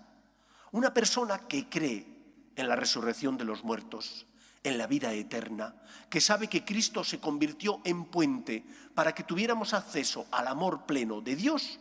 Una 0.71 0.93
persona 0.93 1.47
que 1.47 1.69
cree 1.69 2.07
en 2.55 2.67
la 2.67 2.75
resurrección 2.75 3.37
de 3.37 3.45
los 3.45 3.63
muertos, 3.63 4.25
en 4.63 4.77
la 4.77 4.87
vida 4.87 5.13
eterna, 5.13 5.75
que 6.09 6.21
sabe 6.21 6.47
que 6.47 6.63
Cristo 6.63 7.03
se 7.03 7.19
convirtió 7.19 7.81
en 7.83 8.05
puente 8.05 8.65
para 8.93 9.13
que 9.13 9.23
tuviéramos 9.23 9.73
acceso 9.73 10.27
al 10.31 10.47
amor 10.47 10.85
pleno 10.85 11.21
de 11.21 11.35
Dios, 11.35 11.79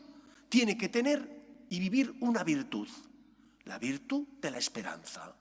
tiene 0.49 0.77
que 0.79 0.89
tener 0.89 1.67
y 1.69 1.79
vivir 1.79 2.15
una 2.21 2.43
virtud, 2.43 2.89
la 3.65 3.79
virtud 3.79 4.27
de 4.41 4.51
la 4.51 4.59
esperanza. 4.59 5.35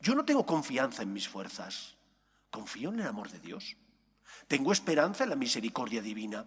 Yo 0.00 0.14
no 0.14 0.24
tengo 0.24 0.46
confianza 0.46 1.02
en 1.02 1.12
mis 1.12 1.28
fuerzas, 1.28 1.96
confío 2.50 2.90
en 2.90 3.00
el 3.00 3.06
amor 3.06 3.30
de 3.30 3.40
Dios. 3.40 3.76
Tengo 4.48 4.72
esperanza 4.72 5.24
en 5.24 5.30
la 5.30 5.36
misericordia 5.36 6.02
divina. 6.02 6.46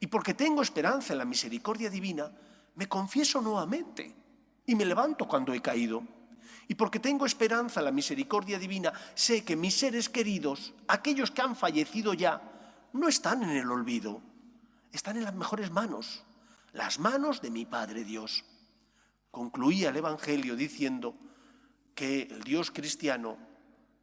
Y 0.00 0.06
porque 0.06 0.34
tengo 0.34 0.62
esperanza 0.62 1.12
en 1.12 1.18
la 1.18 1.24
misericordia 1.24 1.90
divina, 1.90 2.30
me 2.76 2.88
confieso 2.88 3.40
nuevamente 3.40 4.14
y 4.64 4.74
me 4.74 4.84
levanto 4.84 5.26
cuando 5.26 5.52
he 5.52 5.60
caído. 5.60 6.02
Y 6.68 6.74
porque 6.74 7.00
tengo 7.00 7.26
esperanza 7.26 7.80
en 7.80 7.86
la 7.86 7.92
misericordia 7.92 8.58
divina, 8.58 8.92
sé 9.14 9.42
que 9.42 9.56
mis 9.56 9.74
seres 9.74 10.08
queridos, 10.08 10.74
aquellos 10.86 11.30
que 11.30 11.42
han 11.42 11.56
fallecido 11.56 12.14
ya, 12.14 12.42
no 12.92 13.08
están 13.08 13.42
en 13.42 13.50
el 13.50 13.70
olvido, 13.70 14.22
están 14.92 15.16
en 15.16 15.24
las 15.24 15.34
mejores 15.34 15.70
manos, 15.70 16.22
las 16.72 16.98
manos 16.98 17.40
de 17.40 17.50
mi 17.50 17.64
Padre 17.64 18.04
Dios. 18.04 18.44
Concluía 19.30 19.88
el 19.88 19.96
Evangelio 19.96 20.56
diciendo, 20.56 21.16
que 21.98 22.28
el 22.30 22.44
Dios 22.44 22.70
cristiano 22.70 23.36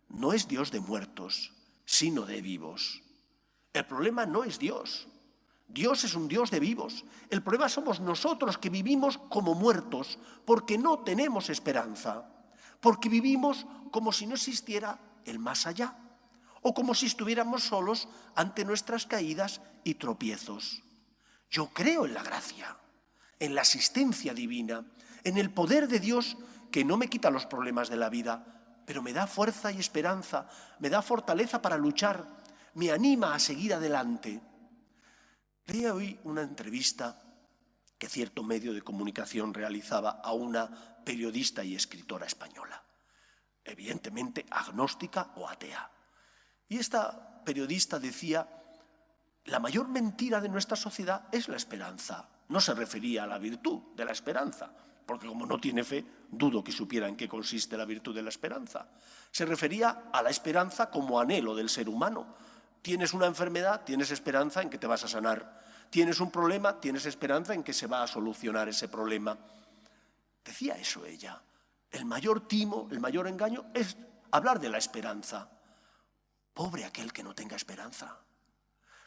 no 0.10 0.34
es 0.34 0.50
Dios 0.50 0.69
de 0.69 0.81
muertos, 0.81 1.53
sino 1.86 2.25
de 2.25 2.41
vivos. 2.41 3.01
El 3.72 3.86
problema 3.86 4.25
no 4.25 4.43
es 4.43 4.60
Dios. 4.60 5.07
Dios 5.69 6.03
es 6.03 6.13
un 6.13 6.27
Dios 6.27 6.51
de 6.51 6.60
vivos. 6.60 7.05
El 7.29 7.41
problema 7.41 7.69
somos 7.69 8.01
nosotros 8.01 8.57
que 8.57 8.69
vivimos 8.69 9.17
como 9.17 9.55
muertos 9.55 10.19
porque 10.43 10.77
no 10.77 11.00
tenemos 11.05 11.50
esperanza, 11.50 12.29
porque 12.86 13.10
vivimos 13.10 13.65
como 13.89 14.12
si 14.12 14.27
no 14.27 14.36
existiera 14.36 15.00
el 15.25 15.39
más 15.39 15.65
allá 15.65 15.98
o 16.62 16.75
como 16.75 16.94
si 16.94 17.08
estuviéramos 17.08 17.63
solos 17.63 18.08
ante 18.36 18.63
nuestras 18.63 19.08
caídas 19.08 19.60
y 19.84 19.96
tropiezos. 19.96 20.84
Yo 21.50 21.70
creo 21.74 22.06
en 22.06 22.13
la 22.13 22.22
gracia, 22.22 22.77
en 23.39 23.56
la 23.56 23.62
asistencia 23.62 24.36
divina, 24.36 24.86
en 25.24 25.39
el 25.39 25.50
poder 25.50 25.88
de 25.88 26.00
Dios 26.00 26.38
que 26.70 26.86
no 26.86 26.96
me 26.96 27.10
quita 27.10 27.32
los 27.32 27.48
problemas 27.48 27.89
de 27.89 27.98
la 27.98 28.10
vida, 28.10 28.84
pero 28.86 29.01
me 29.01 29.13
da 29.13 29.25
fuerza 29.25 29.72
y 29.72 29.80
esperanza, 29.80 30.48
me 30.77 30.92
da 30.92 31.01
fortaleza 31.01 31.63
para 31.63 31.80
luchar, 31.80 32.27
me 32.75 32.92
anima 32.92 33.34
a 33.34 33.39
seguir 33.39 33.74
adelante. 33.74 34.39
Leí 35.65 35.88
hoy 35.88 36.20
una 36.24 36.44
entrevista 36.44 37.20
que 37.98 38.10
cierto 38.10 38.44
medio 38.44 38.74
de 38.74 38.82
comunicación 38.82 39.54
realizaba 39.54 40.22
a 40.24 40.34
una 40.34 41.04
periodista 41.04 41.64
y 41.64 41.75
escritora 41.75 42.25
española, 42.25 42.84
evidentemente 43.64 44.46
agnóstica 44.50 45.32
o 45.36 45.48
atea. 45.48 45.90
Y 46.68 46.78
esta 46.78 47.44
periodista 47.44 48.00
decía, 48.00 48.48
la 49.46 49.60
mayor 49.60 49.88
mentira 49.88 50.42
de 50.42 50.50
nuestra 50.50 50.75
sociedad 50.75 51.28
es 51.32 51.48
la 51.48 51.56
esperanza. 51.56 52.30
No 52.50 52.60
se 52.60 52.74
refería 52.74 53.24
a 53.24 53.28
la 53.28 53.38
virtud 53.38 53.96
de 53.96 54.06
la 54.06 54.12
esperanza, 54.12 54.72
porque 55.06 55.28
como 55.28 55.46
no 55.46 55.60
tiene 55.60 55.84
fe, 55.84 56.04
dudo 56.30 56.64
que 56.64 56.72
supiera 56.72 57.08
en 57.08 57.16
qué 57.16 57.30
consiste 57.30 57.78
la 57.78 57.86
virtud 57.86 58.16
de 58.16 58.24
la 58.24 58.30
esperanza. 58.30 58.88
Se 59.32 59.46
refería 59.46 60.10
a 60.12 60.22
la 60.22 60.32
esperanza 60.32 60.90
como 60.90 61.20
anhelo 61.20 61.56
del 61.56 61.70
ser 61.70 61.88
humano. 61.88 62.36
Tienes 62.82 63.14
una 63.14 63.28
enfermedad, 63.28 63.84
tienes 63.84 64.12
esperanza 64.12 64.62
en 64.62 64.70
que 64.70 64.78
te 64.78 64.88
vas 64.88 65.04
a 65.04 65.08
sanar. 65.08 65.64
Tienes 65.89 66.20
un 66.20 66.32
problema, 66.32 66.80
tienes 66.80 67.06
esperanza 67.06 67.54
en 67.54 67.63
que 67.63 67.74
se 67.74 67.88
va 67.88 68.04
a 68.04 68.08
solucionar 68.08 68.68
ese 68.70 68.88
problema. 68.88 69.38
Decía 70.44 70.75
eso 70.77 71.06
ella. 71.06 71.42
El 71.89 72.06
mayor 72.06 72.48
timo, 72.48 72.88
el 72.92 73.00
mayor 73.00 73.27
engaño 73.27 73.65
es 73.74 73.96
hablar 74.32 74.60
de 74.60 74.70
la 74.70 74.77
esperanza. 74.77 75.50
Pobre 76.54 76.86
aquel 76.86 77.13
que 77.13 77.24
no 77.24 77.34
tenga 77.34 77.56
esperanza. 77.56 78.20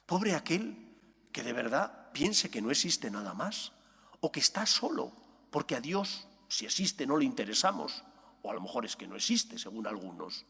Pobre 0.06 0.34
aquel 0.34 1.28
que 1.32 1.42
de 1.42 1.52
verdad 1.52 2.10
piense 2.12 2.50
que 2.50 2.62
no 2.62 2.70
existe 2.70 3.10
nada 3.10 3.34
más 3.34 3.72
o 4.20 4.32
que 4.32 4.40
está 4.40 4.66
solo 4.66 5.12
porque 5.50 5.76
a 5.76 5.80
Dios, 5.80 6.26
si 6.48 6.64
existe, 6.64 7.06
no 7.06 7.16
le 7.16 7.24
interesamos, 7.24 8.04
o 8.42 8.50
a 8.50 8.54
lo 8.54 8.60
mejor 8.60 8.84
es 8.84 8.96
que 8.96 9.06
no 9.06 9.16
existe, 9.16 9.58
según 9.58 9.86
algunos. 9.86 10.44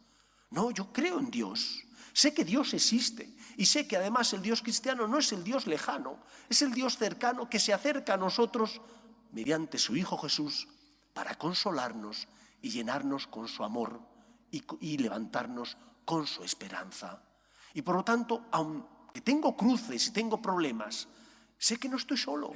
No, 0.50 0.70
yo 0.70 0.92
creo 0.92 1.18
en 1.18 1.30
Dios. 1.30 1.84
Sé 2.18 2.34
que 2.34 2.44
Dios 2.44 2.74
existe 2.74 3.32
y 3.56 3.66
sé 3.66 3.86
que 3.86 3.96
además 3.96 4.32
el 4.32 4.42
Dios 4.42 4.60
cristiano 4.60 5.06
no 5.06 5.18
es 5.18 5.30
el 5.30 5.44
Dios 5.44 5.68
lejano, 5.68 6.18
es 6.48 6.62
el 6.62 6.72
Dios 6.74 6.98
cercano 6.98 7.48
que 7.48 7.60
se 7.60 7.72
acerca 7.72 8.14
a 8.14 8.16
nosotros 8.16 8.80
mediante 9.30 9.78
su 9.78 9.94
Hijo 9.94 10.18
Jesús 10.18 10.66
para 11.14 11.36
consolarnos 11.36 12.26
y 12.60 12.70
llenarnos 12.70 13.28
con 13.28 13.46
su 13.46 13.62
amor 13.62 14.00
y, 14.50 14.98
levantarnos 14.98 15.76
con 16.04 16.26
su 16.26 16.42
esperanza. 16.42 17.22
Y 17.72 17.82
por 17.82 17.94
lo 17.94 18.02
tanto, 18.02 18.46
aunque 18.50 19.20
tengo 19.20 19.56
cruces 19.56 20.08
y 20.08 20.10
tengo 20.10 20.42
problemas, 20.42 21.06
sé 21.56 21.76
que 21.76 21.88
no 21.88 21.98
estoy 21.98 22.16
solo. 22.16 22.50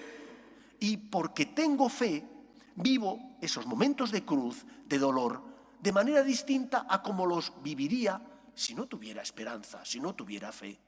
Y 0.80 0.96
porque 0.96 1.46
tengo 1.46 1.88
fe, 1.88 2.28
vivo 2.74 3.38
esos 3.40 3.64
momentos 3.64 4.10
de 4.10 4.24
cruz, 4.24 4.66
de 4.86 4.98
dolor, 4.98 5.40
de 5.80 5.92
manera 5.92 6.24
distinta 6.24 6.84
a 6.88 7.00
como 7.00 7.26
los 7.26 7.52
viviría 7.62 8.20
si 8.54 8.74
no 8.74 8.86
tuviera 8.86 9.22
esperanza, 9.22 9.84
si 9.84 10.00
no 10.00 10.14
tuviera 10.14 10.52
fe. 10.52 10.78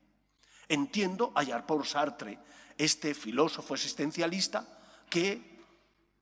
Entiendo 0.69 1.33
a 1.35 1.43
Jean-Paul 1.43 1.87
Sartre, 1.87 2.39
este 2.77 3.15
filósofo 3.15 3.75
existencialista 3.75 4.67
que 5.09 5.61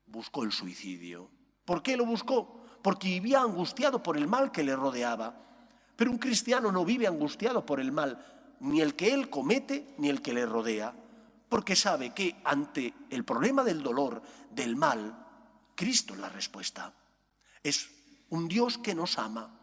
buscó 0.07 0.43
el 0.43 0.53
suicidio. 0.53 1.31
¿Por 1.65 1.83
qué 1.83 1.97
lo 1.97 2.05
buscó? 2.05 2.67
Porque 2.83 3.09
vivía 3.09 3.41
angustiado 3.41 4.03
por 4.03 4.17
el 4.17 4.29
mal 4.29 4.51
que 4.53 4.65
le 4.65 4.77
rodeaba. 4.77 5.35
Pero 5.97 6.11
un 6.11 6.19
cristiano 6.19 6.73
no 6.73 6.85
vive 6.85 7.07
angustiado 7.07 7.65
por 7.65 7.81
el 7.81 7.93
mal, 7.93 8.57
ni 8.61 8.81
el 8.81 8.95
que 8.95 9.13
él 9.13 9.31
comete, 9.31 9.95
ni 9.99 10.09
el 10.09 10.23
que 10.23 10.35
le 10.35 10.47
rodea, 10.47 10.95
porque 11.49 11.77
sabe 11.77 12.15
que 12.15 12.41
ante 12.45 12.95
el 13.11 13.25
problema 13.25 13.63
del 13.63 13.83
dolor, 13.83 14.23
del 14.51 14.75
mal, 14.77 15.27
Cristo 15.75 16.15
es 16.15 16.21
la 16.21 16.29
respuesta. 16.29 16.93
Es 17.63 17.91
un 18.31 18.49
Dios 18.49 18.79
que 18.79 18.95
nos 18.95 19.19
ama, 19.19 19.62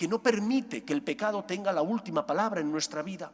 que 0.00 0.08
no 0.08 0.22
permite 0.22 0.82
que 0.82 0.94
el 0.94 1.02
pecado 1.02 1.44
tenga 1.44 1.74
la 1.74 1.82
última 1.82 2.24
palabra 2.24 2.62
en 2.62 2.72
nuestra 2.72 3.02
vida. 3.02 3.30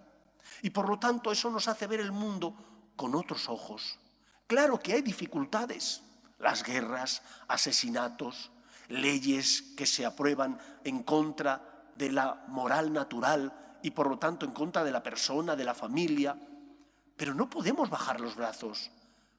Y 0.62 0.70
por 0.70 0.88
lo 0.88 0.98
tanto 0.98 1.30
eso 1.30 1.48
nos 1.48 1.68
hace 1.68 1.86
ver 1.86 2.00
el 2.00 2.10
mundo 2.10 2.56
con 2.96 3.14
otros 3.14 3.48
ojos. 3.48 4.00
Claro 4.48 4.80
que 4.80 4.94
hay 4.94 5.00
dificultades, 5.00 6.02
las 6.40 6.64
guerras, 6.64 7.22
asesinatos, 7.46 8.50
leyes 8.88 9.62
que 9.76 9.86
se 9.86 10.04
aprueban 10.04 10.58
en 10.82 11.04
contra 11.04 11.86
de 11.94 12.10
la 12.10 12.42
moral 12.48 12.92
natural 12.92 13.78
y 13.80 13.92
por 13.92 14.08
lo 14.08 14.18
tanto 14.18 14.44
en 14.44 14.50
contra 14.50 14.82
de 14.82 14.90
la 14.90 15.04
persona, 15.04 15.54
de 15.54 15.64
la 15.64 15.72
familia. 15.72 16.36
Pero 17.16 17.32
no 17.32 17.48
podemos 17.48 17.88
bajar 17.88 18.20
los 18.20 18.34
brazos. 18.34 18.90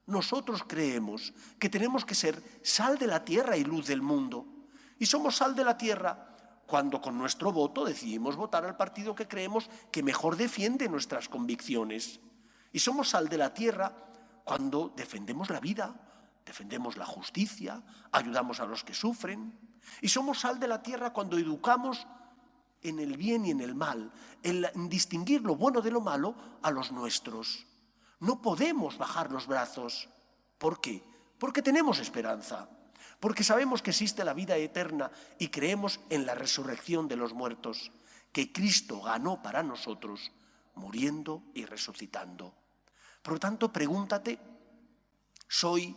Nosotros 0.06 0.64
creemos 0.66 1.34
que 1.60 1.68
tenemos 1.68 2.06
que 2.06 2.16
ser 2.16 2.42
sal 2.64 2.98
de 2.98 3.08
la 3.08 3.26
tierra 3.26 3.58
y 3.58 3.66
luz 3.66 3.86
del 3.86 4.02
mundo. 4.02 4.46
Y 4.98 5.08
somos 5.08 5.36
sal 5.36 5.58
de 5.58 5.66
la 5.66 5.78
tierra 5.78 6.37
cuando 6.68 7.02
con 7.02 7.18
nuestro 7.18 7.52
voto 7.52 7.86
decidimos 7.86 8.36
votar 8.36 8.66
al 8.66 8.76
partido 8.76 9.16
que 9.16 9.28
creemos 9.28 9.70
que 9.90 10.04
mejor 10.04 10.36
defiende 10.36 10.90
nuestras 10.90 11.30
convicciones. 11.30 12.20
Y 12.74 12.80
somos 12.80 13.10
sal 13.10 13.30
de 13.30 13.38
la 13.38 13.54
tierra 13.54 13.96
cuando 14.44 14.94
defendemos 14.96 15.50
la 15.50 15.62
vida, 15.62 15.96
defendemos 16.46 16.98
la 16.98 17.06
justicia, 17.06 17.82
ayudamos 18.12 18.60
a 18.60 18.66
los 18.66 18.84
que 18.84 18.94
sufren. 18.94 19.58
Y 20.02 20.10
somos 20.10 20.42
sal 20.42 20.60
de 20.60 20.68
la 20.68 20.84
tierra 20.84 21.14
cuando 21.14 21.38
educamos 21.38 22.06
en 22.82 23.00
el 23.00 23.16
bien 23.16 23.46
y 23.46 23.52
en 23.52 23.62
el 23.62 23.74
mal, 23.74 24.12
en, 24.44 24.90
distinguir 24.90 25.42
lo 25.42 25.56
bueno 25.56 25.82
de 25.82 25.92
lo 25.92 26.02
malo 26.02 26.36
a 26.62 26.70
los 26.70 26.92
nuestros. 26.92 27.66
No 28.20 28.42
podemos 28.42 28.98
bajar 28.98 29.32
los 29.32 29.48
brazos. 29.48 30.10
¿Por 30.58 30.82
qué? 30.82 31.04
Porque 31.40 31.62
tenemos 31.62 32.00
esperanza, 32.00 32.70
porque 33.20 33.44
sabemos 33.44 33.82
que 33.82 33.92
existe 33.92 34.24
la 34.24 34.34
vida 34.34 34.56
eterna 34.58 35.12
y 35.40 35.48
creemos 35.48 36.00
en 36.10 36.26
la 36.26 36.36
resurrección 36.36 37.08
de 37.08 37.16
los 37.16 37.34
muertos, 37.34 37.92
que 38.32 38.52
Cristo 38.52 39.02
ganó 39.02 39.42
para 39.42 39.64
nosotros, 39.64 40.32
muriendo 40.76 41.44
y 41.56 41.66
resucitando. 41.66 42.54
Por 43.24 43.34
lo 43.34 43.40
tanto, 43.40 43.74
pregúntate, 43.74 44.40
¿soy 45.48 45.96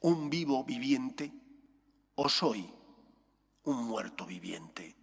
un 0.00 0.30
vivo 0.30 0.64
viviente 0.64 1.32
o 2.14 2.28
soy 2.28 2.72
un 3.64 3.84
muerto 3.86 4.24
viviente? 4.24 4.96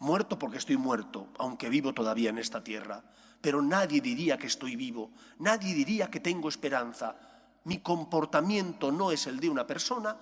Muerto 0.00 0.38
porque 0.38 0.58
estoy 0.58 0.76
muerto, 0.76 1.28
aunque 1.38 1.68
vivo 1.68 1.94
todavía 1.94 2.30
en 2.30 2.38
esta 2.38 2.62
tierra, 2.62 3.04
pero 3.40 3.62
nadie 3.62 4.00
diría 4.00 4.36
que 4.36 4.48
estoy 4.48 4.74
vivo, 4.74 5.12
nadie 5.38 5.74
diría 5.74 6.10
que 6.10 6.20
tengo 6.20 6.48
esperanza. 6.48 7.16
Mi 7.64 7.78
comportamiento 7.78 8.90
no 8.90 9.12
es 9.12 9.26
el 9.28 9.38
de 9.38 9.48
una 9.48 9.66
persona 9.66 10.16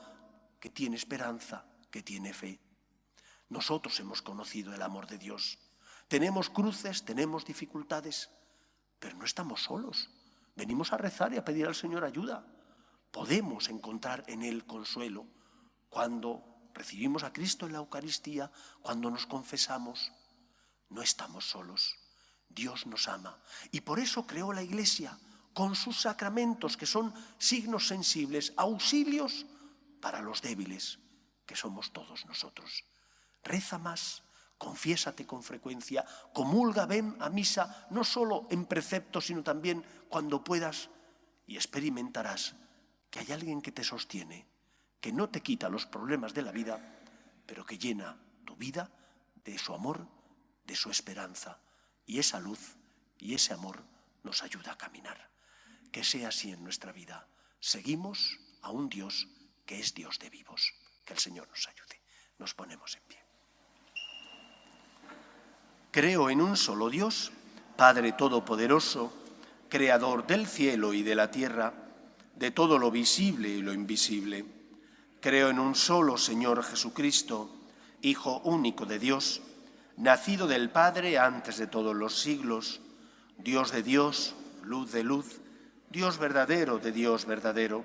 que 0.66 0.70
tiene 0.70 0.96
esperanza, 0.96 1.64
que 1.92 2.02
tiene 2.02 2.34
fe. 2.34 2.58
Nosotros 3.50 4.00
hemos 4.00 4.20
conocido 4.20 4.74
el 4.74 4.82
amor 4.82 5.06
de 5.06 5.16
Dios. 5.16 5.60
Tenemos 6.08 6.50
cruces, 6.50 7.04
tenemos 7.04 7.44
dificultades, 7.44 8.30
pero 8.98 9.16
no 9.16 9.24
estamos 9.24 9.62
solos. 9.62 10.10
Venimos 10.56 10.92
a 10.92 10.96
rezar 10.96 11.32
y 11.32 11.36
a 11.36 11.44
pedir 11.44 11.68
al 11.68 11.76
Señor 11.76 12.04
ayuda 12.04 12.44
podemos 13.12 13.68
encontrar 13.68 14.24
en 14.26 14.42
Él 14.42 14.66
consuelo 14.66 15.24
cuando 15.88 16.42
recibimos 16.74 17.22
a 17.22 17.32
Cristo 17.32 17.66
en 17.66 17.72
la 17.72 17.78
Eucaristía, 17.78 18.50
cuando 18.82 19.08
nos 19.08 19.24
confesamos. 19.24 20.10
No 20.90 21.00
estamos 21.00 21.48
solos. 21.48 21.94
Dios 22.48 22.86
nos 22.86 23.06
ama. 23.06 23.38
Y 23.70 23.82
por 23.82 24.00
eso 24.00 24.26
creó 24.26 24.52
la 24.52 24.64
Iglesia 24.64 25.16
con 25.54 25.76
sus 25.76 26.00
sacramentos, 26.00 26.76
que 26.76 26.86
son 26.86 27.14
signos 27.38 27.86
sensibles, 27.86 28.52
auxilios 28.56 29.46
para 30.06 30.22
los 30.22 30.40
débiles, 30.40 31.00
que 31.46 31.56
somos 31.56 31.92
todos 31.92 32.26
nosotros. 32.26 32.84
Reza 33.42 33.76
más, 33.76 34.22
confiésate 34.56 35.26
con 35.26 35.42
frecuencia, 35.42 36.06
comulga, 36.32 36.86
ven 36.86 37.16
a 37.18 37.28
misa, 37.28 37.88
no 37.90 38.04
solo 38.04 38.46
en 38.50 38.66
precepto, 38.66 39.20
sino 39.20 39.42
también 39.42 39.84
cuando 40.08 40.44
puedas, 40.44 40.90
y 41.44 41.56
experimentarás 41.56 42.54
que 43.10 43.18
hay 43.18 43.32
alguien 43.32 43.60
que 43.60 43.72
te 43.72 43.82
sostiene, 43.82 44.46
que 45.00 45.10
no 45.10 45.28
te 45.28 45.42
quita 45.42 45.68
los 45.68 45.86
problemas 45.86 46.34
de 46.34 46.42
la 46.42 46.52
vida, 46.52 46.78
pero 47.44 47.66
que 47.66 47.76
llena 47.76 48.16
tu 48.44 48.54
vida 48.54 48.88
de 49.44 49.58
su 49.58 49.74
amor, 49.74 50.06
de 50.68 50.76
su 50.76 50.88
esperanza. 50.88 51.58
Y 52.06 52.20
esa 52.20 52.38
luz 52.38 52.76
y 53.18 53.34
ese 53.34 53.54
amor 53.54 53.82
nos 54.22 54.44
ayuda 54.44 54.70
a 54.70 54.78
caminar. 54.78 55.32
Que 55.90 56.04
sea 56.04 56.28
así 56.28 56.52
en 56.52 56.62
nuestra 56.62 56.92
vida. 56.92 57.26
Seguimos 57.58 58.38
a 58.62 58.70
un 58.70 58.88
Dios 58.88 59.26
que 59.66 59.80
es 59.80 59.92
Dios 59.92 60.18
de 60.18 60.30
vivos. 60.30 60.72
Que 61.04 61.12
el 61.12 61.18
Señor 61.18 61.48
nos 61.48 61.68
ayude. 61.68 62.00
Nos 62.38 62.54
ponemos 62.54 62.96
en 62.96 63.02
pie. 63.08 63.18
Creo 65.90 66.30
en 66.30 66.40
un 66.40 66.56
solo 66.56 66.88
Dios, 66.88 67.32
Padre 67.76 68.12
Todopoderoso, 68.12 69.12
Creador 69.68 70.26
del 70.26 70.46
cielo 70.46 70.92
y 70.92 71.02
de 71.02 71.14
la 71.14 71.30
tierra, 71.30 71.74
de 72.34 72.50
todo 72.50 72.78
lo 72.78 72.90
visible 72.90 73.48
y 73.48 73.62
lo 73.62 73.72
invisible. 73.72 74.44
Creo 75.20 75.50
en 75.50 75.58
un 75.58 75.74
solo 75.74 76.16
Señor 76.18 76.62
Jesucristo, 76.62 77.50
Hijo 78.02 78.40
único 78.40 78.84
de 78.84 78.98
Dios, 78.98 79.40
nacido 79.96 80.46
del 80.46 80.70
Padre 80.70 81.18
antes 81.18 81.56
de 81.56 81.66
todos 81.66 81.96
los 81.96 82.20
siglos, 82.20 82.80
Dios 83.38 83.72
de 83.72 83.82
Dios, 83.82 84.34
luz 84.62 84.92
de 84.92 85.02
luz, 85.02 85.40
Dios 85.90 86.18
verdadero 86.18 86.78
de 86.78 86.92
Dios 86.92 87.24
verdadero, 87.24 87.84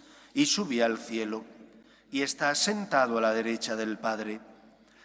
y 0.33 0.45
subió 0.45 0.85
al 0.85 0.97
cielo, 0.97 1.43
y 2.11 2.21
está 2.21 2.53
sentado 2.55 3.17
a 3.17 3.21
la 3.21 3.33
derecha 3.33 3.75
del 3.75 3.97
Padre, 3.97 4.39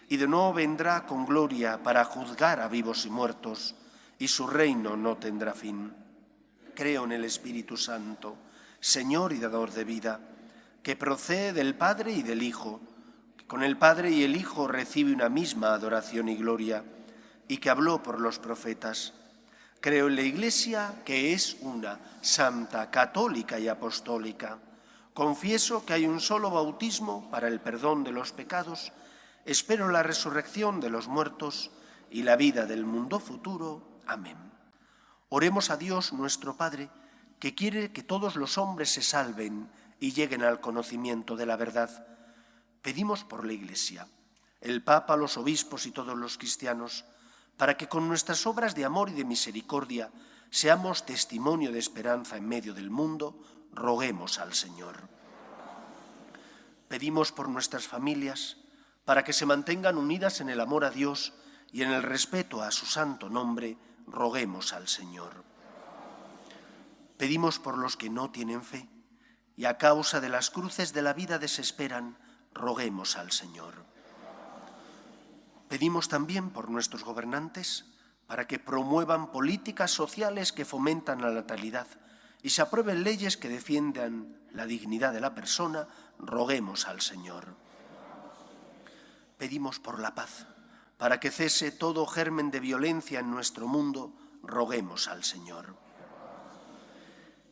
y 0.09 0.17
de 0.17 0.29
nuevo 0.29 0.53
vendrá 0.53 1.07
con 1.07 1.27
gloria 1.27 1.83
para 1.83 2.05
juzgar 2.05 2.61
a 2.61 2.69
vivos 2.69 3.07
y 3.07 3.11
muertos, 3.11 3.75
y 4.19 4.29
su 4.29 4.47
reino 4.47 4.97
no 4.97 5.17
tendrá 5.17 5.55
fin 5.55 5.93
creo 6.77 7.05
en 7.05 7.13
el 7.13 7.25
Espíritu 7.25 7.77
Santo, 7.77 8.37
Señor 8.79 9.33
y 9.33 9.41
dador 9.41 9.73
de 9.73 9.83
vida, 9.83 10.21
que 10.85 10.95
procede 10.95 11.53
del 11.53 11.75
Padre 11.75 12.13
y 12.13 12.23
del 12.23 12.45
Hijo, 12.45 12.81
que 13.37 13.47
con 13.47 13.65
el 13.65 13.77
Padre 13.77 14.11
y 14.11 14.23
el 14.23 14.37
Hijo 14.37 14.69
recibe 14.69 15.13
una 15.13 15.29
misma 15.29 15.75
adoración 15.75 16.29
y 16.29 16.37
gloria, 16.37 16.85
y 17.49 17.57
que 17.57 17.71
habló 17.71 18.01
por 18.03 18.21
los 18.21 18.39
profetas. 18.39 19.15
Creo 19.81 20.07
en 20.07 20.17
la 20.17 20.23
Iglesia, 20.23 21.03
que 21.05 21.33
es 21.33 21.57
una, 21.63 21.99
santa, 22.21 22.91
católica 22.91 23.59
y 23.59 23.67
apostólica. 23.67 24.59
Confieso 25.17 25.87
que 25.87 25.95
hay 25.95 26.05
un 26.05 26.21
solo 26.21 26.51
bautismo 26.51 27.31
para 27.31 27.49
el 27.49 27.59
perdón 27.59 28.05
de 28.05 28.13
los 28.13 28.33
pecados. 28.33 28.93
Espero 29.47 29.89
la 29.89 30.03
resurrección 30.03 30.79
de 30.79 30.91
los 30.91 31.09
muertos 31.09 31.71
y 32.11 32.23
la 32.23 32.37
vida 32.37 32.67
del 32.67 32.85
mundo 32.85 33.19
futuro. 33.19 34.03
Amén. 34.07 34.37
Oremos 35.31 35.71
a 35.71 35.79
Dios 35.79 36.13
nuestro 36.13 36.59
Padre, 36.59 36.91
que 37.41 37.55
quiere 37.55 37.93
que 37.93 38.03
todos 38.03 38.37
los 38.37 38.59
hombres 38.59 38.91
se 38.91 39.01
salven 39.01 39.71
y 40.01 40.13
lleguen 40.13 40.43
al 40.43 40.61
conocimiento 40.61 41.35
de 41.35 41.47
la 41.47 41.57
verdad. 41.57 42.07
Pedimos 42.83 43.25
por 43.25 43.47
la 43.47 43.55
Iglesia, 43.55 44.07
el 44.61 44.85
Papa, 44.85 45.17
los 45.17 45.39
obispos 45.39 45.87
y 45.87 45.93
todos 45.93 46.15
los 46.15 46.37
cristianos, 46.37 47.07
para 47.57 47.79
que 47.79 47.89
con 47.89 48.07
nuestras 48.07 48.47
obras 48.47 48.75
de 48.75 48.85
amor 48.85 49.09
y 49.09 49.15
de 49.15 49.25
misericordia 49.25 50.11
seamos 50.51 51.07
testimonio 51.07 51.73
de 51.73 51.79
esperanza 51.79 52.37
en 52.37 52.47
medio 52.47 52.75
del 52.75 52.91
mundo, 52.91 53.43
roguemos 53.73 54.39
al 54.39 54.55
Señor. 54.55 55.09
Pedimos 56.89 57.33
por 57.33 57.49
nuestras 57.49 57.89
familias, 57.89 58.59
para 59.05 59.25
que 59.25 59.33
se 59.33 59.47
mantengan 59.47 59.99
unidas 59.99 60.41
en 60.41 60.49
el 60.49 60.61
amor 60.61 60.85
a 60.85 60.91
Dios 60.91 61.33
y 61.73 61.83
en 61.83 61.93
el 61.93 62.03
respeto 62.03 62.63
a 62.63 62.71
su 62.71 62.87
santo 62.87 63.29
nombre, 63.29 63.77
roguemos 64.07 64.73
al 64.73 64.89
Señor. 64.89 65.45
Pedimos 67.17 67.59
por 67.59 67.79
los 67.79 67.97
que 67.97 68.11
no 68.11 68.31
tienen 68.31 68.63
fe 68.63 68.89
y 69.57 69.65
a 69.65 69.79
causa 69.79 70.21
de 70.21 70.29
las 70.29 70.51
cruces 70.51 70.93
de 70.93 71.03
la 71.03 71.13
vida 71.13 71.39
desesperan, 71.39 72.19
roguemos 72.53 73.17
al 73.17 73.33
Señor. 73.33 73.85
Pedimos 75.69 76.09
también 76.09 76.51
por 76.51 76.71
nuestros 76.71 77.05
gobernantes 77.05 77.87
para 78.27 78.47
que 78.47 78.59
promuevan 78.59 79.33
políticas 79.33 79.91
sociales 79.91 80.53
que 80.53 80.65
fomentan 80.65 81.23
la 81.23 81.31
natalidad 81.31 81.87
y 82.43 82.51
se 82.51 82.63
aprueben 82.63 83.03
leyes 83.03 83.37
que 83.37 83.49
defiendan 83.49 84.41
la 84.53 84.67
dignidad 84.67 85.13
de 85.13 85.21
la 85.21 85.35
persona, 85.35 85.89
roguemos 86.19 86.87
al 86.87 87.01
Señor. 87.01 87.55
Pedimos 89.39 89.79
por 89.79 90.01
la 90.01 90.15
paz, 90.15 90.47
para 90.97 91.21
que 91.21 91.31
cese 91.31 91.71
todo 91.71 92.07
germen 92.07 92.51
de 92.51 92.61
violencia 92.61 93.21
en 93.21 93.31
nuestro 93.31 93.69
mundo, 93.69 94.15
roguemos 94.43 95.09
al 95.09 95.25
Señor. 95.25 95.77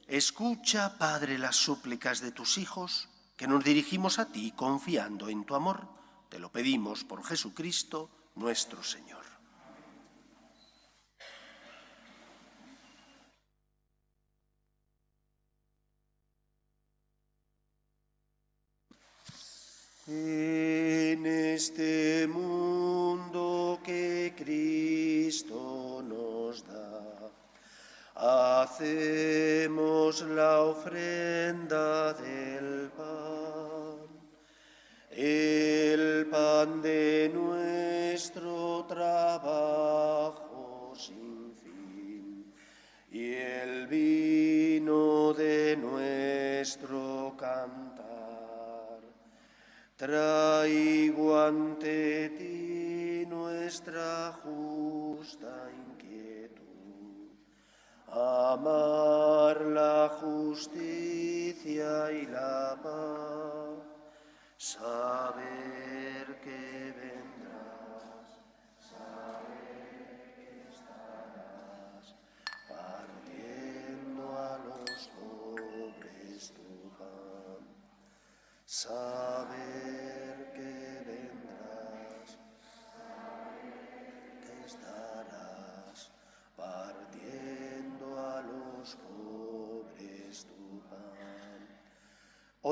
Escucha, 0.07 0.97
Padre, 0.99 1.39
las 1.39 1.57
súplicas 1.57 2.21
de 2.21 2.31
tus 2.31 2.59
hijos, 2.59 3.09
que 3.37 3.49
nos 3.49 3.65
dirigimos 3.65 4.19
a 4.19 4.27
ti 4.27 4.53
confiando 4.53 5.29
en 5.29 5.45
tu 5.45 5.55
amor. 5.55 5.89
Te 6.29 6.39
lo 6.39 6.53
pedimos 6.53 7.05
por 7.05 7.25
Jesucristo 7.25 8.11
nuestro 8.35 8.83
Señor. 8.83 9.24
En 20.07 21.25
este 21.25 22.27
mundo 22.29 23.81
que 23.83 24.35
Cristo 24.37 26.05
nos 26.07 26.63
da, 26.67 28.65
hacemos 28.65 30.21
la 30.21 30.61
ofrenda 30.61 32.13
del 32.13 32.91
pan, 32.91 33.97
el 35.11 36.27
pan 36.27 36.83
de 36.83 37.31
nuestro 37.33 38.85
trabajo 38.87 40.93
sin 40.95 41.57
fin 41.57 42.53
y 43.11 43.33
el 43.33 43.87
vino 43.87 45.33
de 45.33 45.79
nuestro 45.79 47.35
cantar. 47.39 47.95
Traigo 50.05 51.33
ante 51.35 52.29
ti 52.37 53.25
nuestra 53.25 54.37
justa 54.43 55.71
inquietud, 55.73 57.33
amar 58.11 59.63
la 59.63 60.11
justicia 60.21 62.13
y 62.13 62.27
la 62.27 62.77
paz, 62.83 63.81
saber 64.59 66.39
que 66.45 66.93
vendrás, 67.01 68.29
saber 68.77 70.29
que 70.37 70.69
estarás 70.71 72.15
partiendo 72.69 74.23
a 74.37 74.59
los 74.69 75.09
pobres 75.17 76.53
tu 76.53 76.93
pan. 76.99 77.65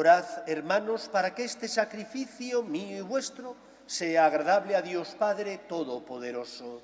Orad, 0.03 0.49
hermanos, 0.49 1.09
para 1.09 1.33
que 1.33 1.45
este 1.45 1.69
sacrificio 1.69 2.65
mío 2.65 2.99
y 2.99 3.01
vuestro 3.03 3.55
sea 3.87 4.27
agradable 4.27 4.75
a 4.75 4.83
Dios 4.83 5.15
Padre 5.17 5.59
Todopoderoso. 5.59 6.83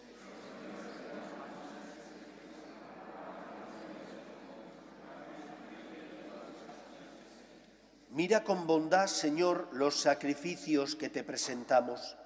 Mira 8.11 8.44
con 8.44 8.68
bondad, 8.68 9.09
Señor, 9.09 9.66
los 9.72 10.00
sacrificios 10.00 10.94
que 10.94 11.09
te 11.09 11.24
presentamos, 11.24 12.16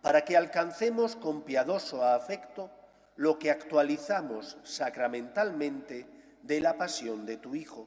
para 0.00 0.24
que 0.24 0.34
alcancemos 0.34 1.14
con 1.14 1.42
piadoso 1.42 2.02
afecto 2.02 2.70
lo 3.16 3.38
que 3.38 3.50
actualizamos 3.50 4.56
sacramentalmente 4.62 6.06
de 6.42 6.60
la 6.62 6.78
pasión 6.78 7.26
de 7.26 7.36
tu 7.36 7.54
Hijo, 7.54 7.86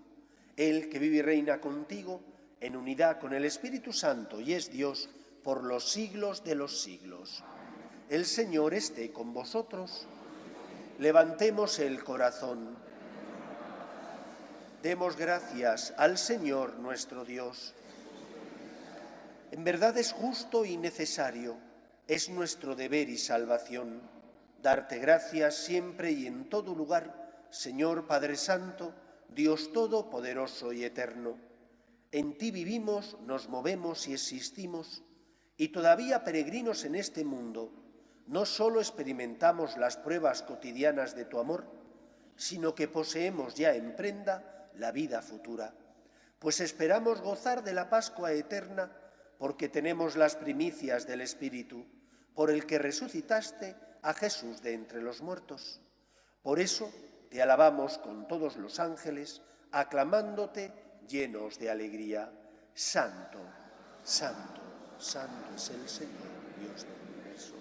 el 0.58 0.90
que 0.90 1.00
vive 1.00 1.18
y 1.18 1.22
reina 1.24 1.60
contigo 1.60 2.22
en 2.62 2.76
unidad 2.76 3.20
con 3.20 3.34
el 3.34 3.44
Espíritu 3.44 3.92
Santo 3.92 4.40
y 4.40 4.54
es 4.54 4.72
Dios 4.72 5.10
por 5.44 5.64
los 5.64 5.92
siglos 5.92 6.44
de 6.44 6.56
los 6.56 6.82
siglos. 6.82 7.44
El 8.10 8.26
Señor 8.26 8.74
esté 8.74 9.12
con 9.12 9.34
vosotros. 9.34 10.06
Levantemos 11.00 11.80
el 11.80 12.04
corazón. 12.04 12.78
Demos 14.84 15.18
gracias 15.18 15.94
al 15.98 16.18
Señor 16.18 16.76
nuestro 16.78 17.26
Dios. 17.26 17.74
En 19.52 19.64
verdad 19.64 19.98
es 19.98 20.12
justo 20.12 20.64
y 20.64 20.78
necesario, 20.78 21.58
es 22.08 22.30
nuestro 22.30 22.76
deber 22.76 23.10
y 23.10 23.18
salvación, 23.18 24.02
darte 24.62 24.98
gracias 25.00 25.56
siempre 25.56 26.12
y 26.12 26.26
en 26.26 26.50
todo 26.50 26.74
lugar, 26.74 27.46
Señor 27.50 28.08
Padre 28.08 28.38
Santo, 28.38 28.94
Dios 29.30 29.74
Todopoderoso 29.74 30.72
y 30.72 30.86
Eterno. 30.86 31.51
En 32.12 32.38
ti 32.38 32.52
vivimos, 32.52 33.18
nos 33.26 33.48
movemos 33.48 34.08
y 34.08 34.14
existimos, 34.14 35.04
y 35.56 35.70
todavía 35.70 36.24
peregrinos 36.24 36.84
en 36.84 36.96
este 36.96 37.24
mundo, 37.24 37.72
no 38.28 38.46
solo 38.46 38.80
experimentamos 38.80 39.78
las 39.78 39.98
pruebas 39.98 40.44
cotidianas 40.44 41.16
de 41.16 41.26
tu 41.26 41.40
amor, 41.40 41.66
sino 42.36 42.76
que 42.76 42.88
poseemos 42.88 43.56
ya 43.56 43.76
en 43.76 43.96
prenda 43.96 44.70
la 44.76 44.92
vida 44.92 45.22
futura, 45.22 45.74
pues 46.40 46.60
esperamos 46.60 47.22
gozar 47.22 47.64
de 47.64 47.74
la 47.74 47.90
Pascua 47.90 48.34
eterna 48.34 48.92
porque 49.38 49.70
tenemos 49.70 50.16
las 50.16 50.36
primicias 50.36 51.08
del 51.08 51.22
Espíritu, 51.22 51.86
por 52.34 52.52
el 52.52 52.66
que 52.66 52.80
resucitaste 52.80 53.76
a 54.02 54.14
Jesús 54.14 54.62
de 54.62 54.74
entre 54.74 55.02
los 55.02 55.22
muertos. 55.22 55.82
Por 56.42 56.60
eso 56.60 56.92
te 57.30 57.42
alabamos 57.42 57.98
con 57.98 58.28
todos 58.28 58.58
los 58.58 58.80
ángeles, 58.80 59.42
aclamándote 59.72 60.74
llenos 61.08 61.60
de 61.60 61.70
alegría. 61.70 62.32
Santo, 62.74 63.40
santo, 64.04 64.62
santo 64.98 65.56
es 65.56 65.70
el 65.70 65.88
Señor, 65.90 66.32
Dios 66.60 66.84
del 66.84 67.14
universo. 67.14 67.56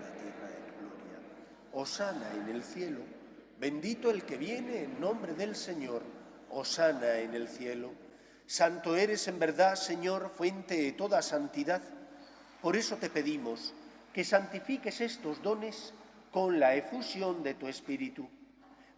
La 0.00 0.12
tierra 0.12 0.48
de 0.48 0.60
gloria. 0.78 1.18
Osana 1.72 2.30
en 2.34 2.48
el 2.48 2.62
cielo. 2.62 3.00
Bendito 3.58 4.10
el 4.10 4.24
que 4.24 4.36
viene 4.36 4.84
en 4.84 5.00
nombre 5.00 5.34
del 5.34 5.54
Señor, 5.54 6.02
osana 6.50 7.18
en 7.18 7.34
el 7.34 7.48
cielo. 7.48 7.92
Santo 8.46 8.96
eres 8.96 9.28
en 9.28 9.38
verdad, 9.38 9.76
Señor, 9.76 10.30
fuente 10.34 10.76
de 10.76 10.92
toda 10.92 11.22
santidad. 11.22 11.80
Por 12.60 12.76
eso 12.76 12.96
te 12.96 13.08
pedimos 13.08 13.72
que 14.12 14.24
santifiques 14.24 15.00
estos 15.00 15.42
dones 15.42 15.94
con 16.30 16.60
la 16.60 16.74
efusión 16.74 17.42
de 17.42 17.54
tu 17.54 17.68
Espíritu, 17.68 18.28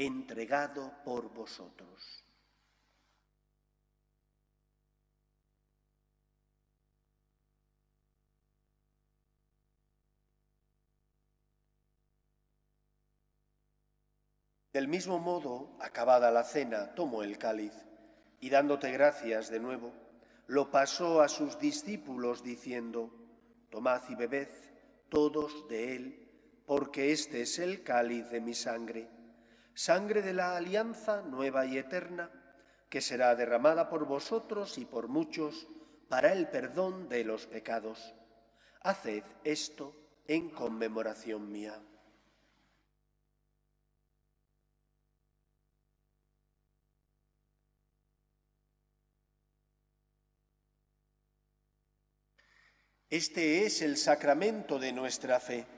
entregado 0.00 0.92
por 1.04 1.34
vosotros. 1.34 2.24
Del 14.72 14.86
mismo 14.86 15.18
modo, 15.18 15.76
acabada 15.80 16.30
la 16.30 16.44
cena, 16.44 16.94
tomó 16.94 17.24
el 17.24 17.36
cáliz 17.36 17.72
y 18.38 18.50
dándote 18.50 18.92
gracias 18.92 19.50
de 19.50 19.58
nuevo, 19.58 19.92
lo 20.46 20.70
pasó 20.70 21.22
a 21.22 21.28
sus 21.28 21.58
discípulos 21.58 22.44
diciendo, 22.44 23.12
Tomad 23.68 24.02
y 24.08 24.14
bebed 24.14 24.48
todos 25.08 25.68
de 25.68 25.96
él, 25.96 26.28
porque 26.66 27.10
este 27.10 27.42
es 27.42 27.58
el 27.58 27.82
cáliz 27.82 28.30
de 28.30 28.40
mi 28.40 28.54
sangre, 28.54 29.17
sangre 29.78 30.22
de 30.22 30.32
la 30.32 30.56
alianza 30.56 31.22
nueva 31.22 31.64
y 31.64 31.78
eterna, 31.78 32.32
que 32.90 33.00
será 33.00 33.36
derramada 33.36 33.88
por 33.88 34.06
vosotros 34.06 34.76
y 34.76 34.84
por 34.84 35.06
muchos 35.06 35.68
para 36.08 36.32
el 36.32 36.48
perdón 36.48 37.08
de 37.08 37.22
los 37.22 37.46
pecados. 37.46 38.12
Haced 38.80 39.22
esto 39.44 39.94
en 40.26 40.50
conmemoración 40.50 41.52
mía. 41.52 41.80
Este 53.08 53.64
es 53.64 53.80
el 53.82 53.96
sacramento 53.96 54.80
de 54.80 54.92
nuestra 54.92 55.38
fe. 55.38 55.77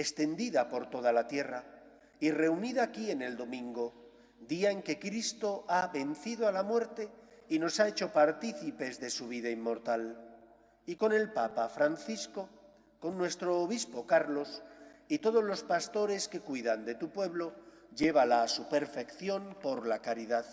extendida 0.00 0.68
por 0.68 0.88
toda 0.88 1.12
la 1.12 1.26
tierra 1.26 1.64
y 2.18 2.30
reunida 2.30 2.84
aquí 2.84 3.10
en 3.10 3.22
el 3.22 3.36
domingo, 3.36 3.94
día 4.40 4.70
en 4.70 4.82
que 4.82 4.98
Cristo 4.98 5.64
ha 5.68 5.86
vencido 5.88 6.48
a 6.48 6.52
la 6.52 6.62
muerte 6.62 7.08
y 7.48 7.58
nos 7.58 7.80
ha 7.80 7.88
hecho 7.88 8.12
partícipes 8.12 9.00
de 9.00 9.10
su 9.10 9.28
vida 9.28 9.50
inmortal. 9.50 10.18
Y 10.86 10.96
con 10.96 11.12
el 11.12 11.32
Papa 11.32 11.68
Francisco, 11.68 12.48
con 12.98 13.16
nuestro 13.16 13.58
obispo 13.60 14.06
Carlos 14.06 14.62
y 15.08 15.18
todos 15.18 15.44
los 15.44 15.62
pastores 15.62 16.28
que 16.28 16.40
cuidan 16.40 16.84
de 16.84 16.94
tu 16.94 17.10
pueblo, 17.10 17.54
llévala 17.94 18.42
a 18.42 18.48
su 18.48 18.68
perfección 18.68 19.56
por 19.60 19.86
la 19.86 20.00
caridad 20.00 20.46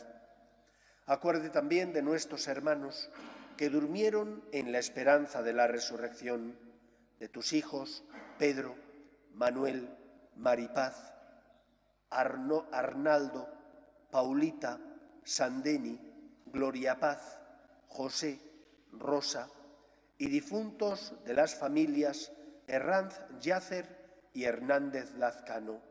Acuerde 1.08 1.50
también 1.50 1.94
de 1.94 2.02
nuestros 2.02 2.50
hermanos 2.50 3.10
que 3.56 3.70
durmieron 3.70 4.44
en 4.52 4.74
la 4.74 4.80
esperanza 4.80 5.42
de 5.42 5.54
la 5.54 5.66
resurrección, 5.66 6.60
de 7.18 7.30
tus 7.30 7.54
hijos 7.54 8.04
Pedro, 8.38 8.76
Manuel, 9.38 9.88
Maripaz, 10.36 11.14
Arnaldo, 12.10 13.48
Paulita, 14.10 14.80
Sandeni, 15.24 16.00
Gloria 16.48 17.00
Paz, 17.00 17.40
José, 17.88 18.40
Rosa 18.92 19.50
y 20.18 20.28
difuntos 20.28 21.14
de 21.24 21.36
las 21.36 21.56
familias 21.56 22.32
Herranz 22.66 23.22
Yacer 23.40 23.86
y 24.34 24.46
Hernández 24.46 25.14
Lazcano. 25.16 25.82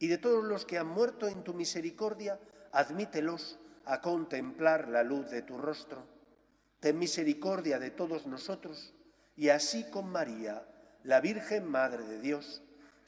Y 0.00 0.08
de 0.08 0.18
todos 0.18 0.42
los 0.42 0.66
que 0.66 0.78
han 0.78 0.88
muerto 0.88 1.28
en 1.28 1.44
tu 1.44 1.54
misericordia, 1.54 2.40
admítelos 2.72 3.60
a 3.84 4.00
contemplar 4.00 4.88
la 4.88 5.04
luz 5.04 5.30
de 5.30 5.42
tu 5.42 5.56
rostro. 5.56 6.04
Ten 6.80 6.98
misericordia 6.98 7.78
de 7.78 7.90
todos 7.90 8.26
nosotros 8.26 8.92
y 9.36 9.50
así 9.50 9.84
con 9.84 10.10
María, 10.10 10.66
la 11.04 11.20
Virgen 11.20 11.66
Madre 11.66 12.04
de 12.04 12.18
Dios, 12.18 12.62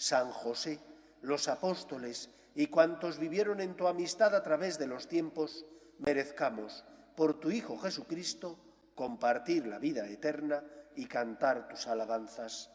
San 0.05 0.33
José, 0.33 0.81
los 1.23 1.49
apóstoles 1.49 2.29
y 2.55 2.67
cuantos 2.67 3.19
vivieron 3.19 3.63
en 3.63 3.75
tu 3.75 3.89
amistad 3.89 4.35
a 4.35 4.43
través 4.43 4.79
de 4.79 4.87
los 4.87 5.09
tiempos, 5.09 5.65
merezcamos, 5.99 6.85
por 7.17 7.41
tu 7.41 7.51
Hijo 7.51 7.79
Jesucristo, 7.79 8.59
compartir 8.95 9.67
la 9.67 9.79
vida 9.79 10.07
eterna 10.07 10.63
y 10.95 11.07
cantar 11.07 11.69
tus 11.69 11.87
alabanzas. 11.87 12.71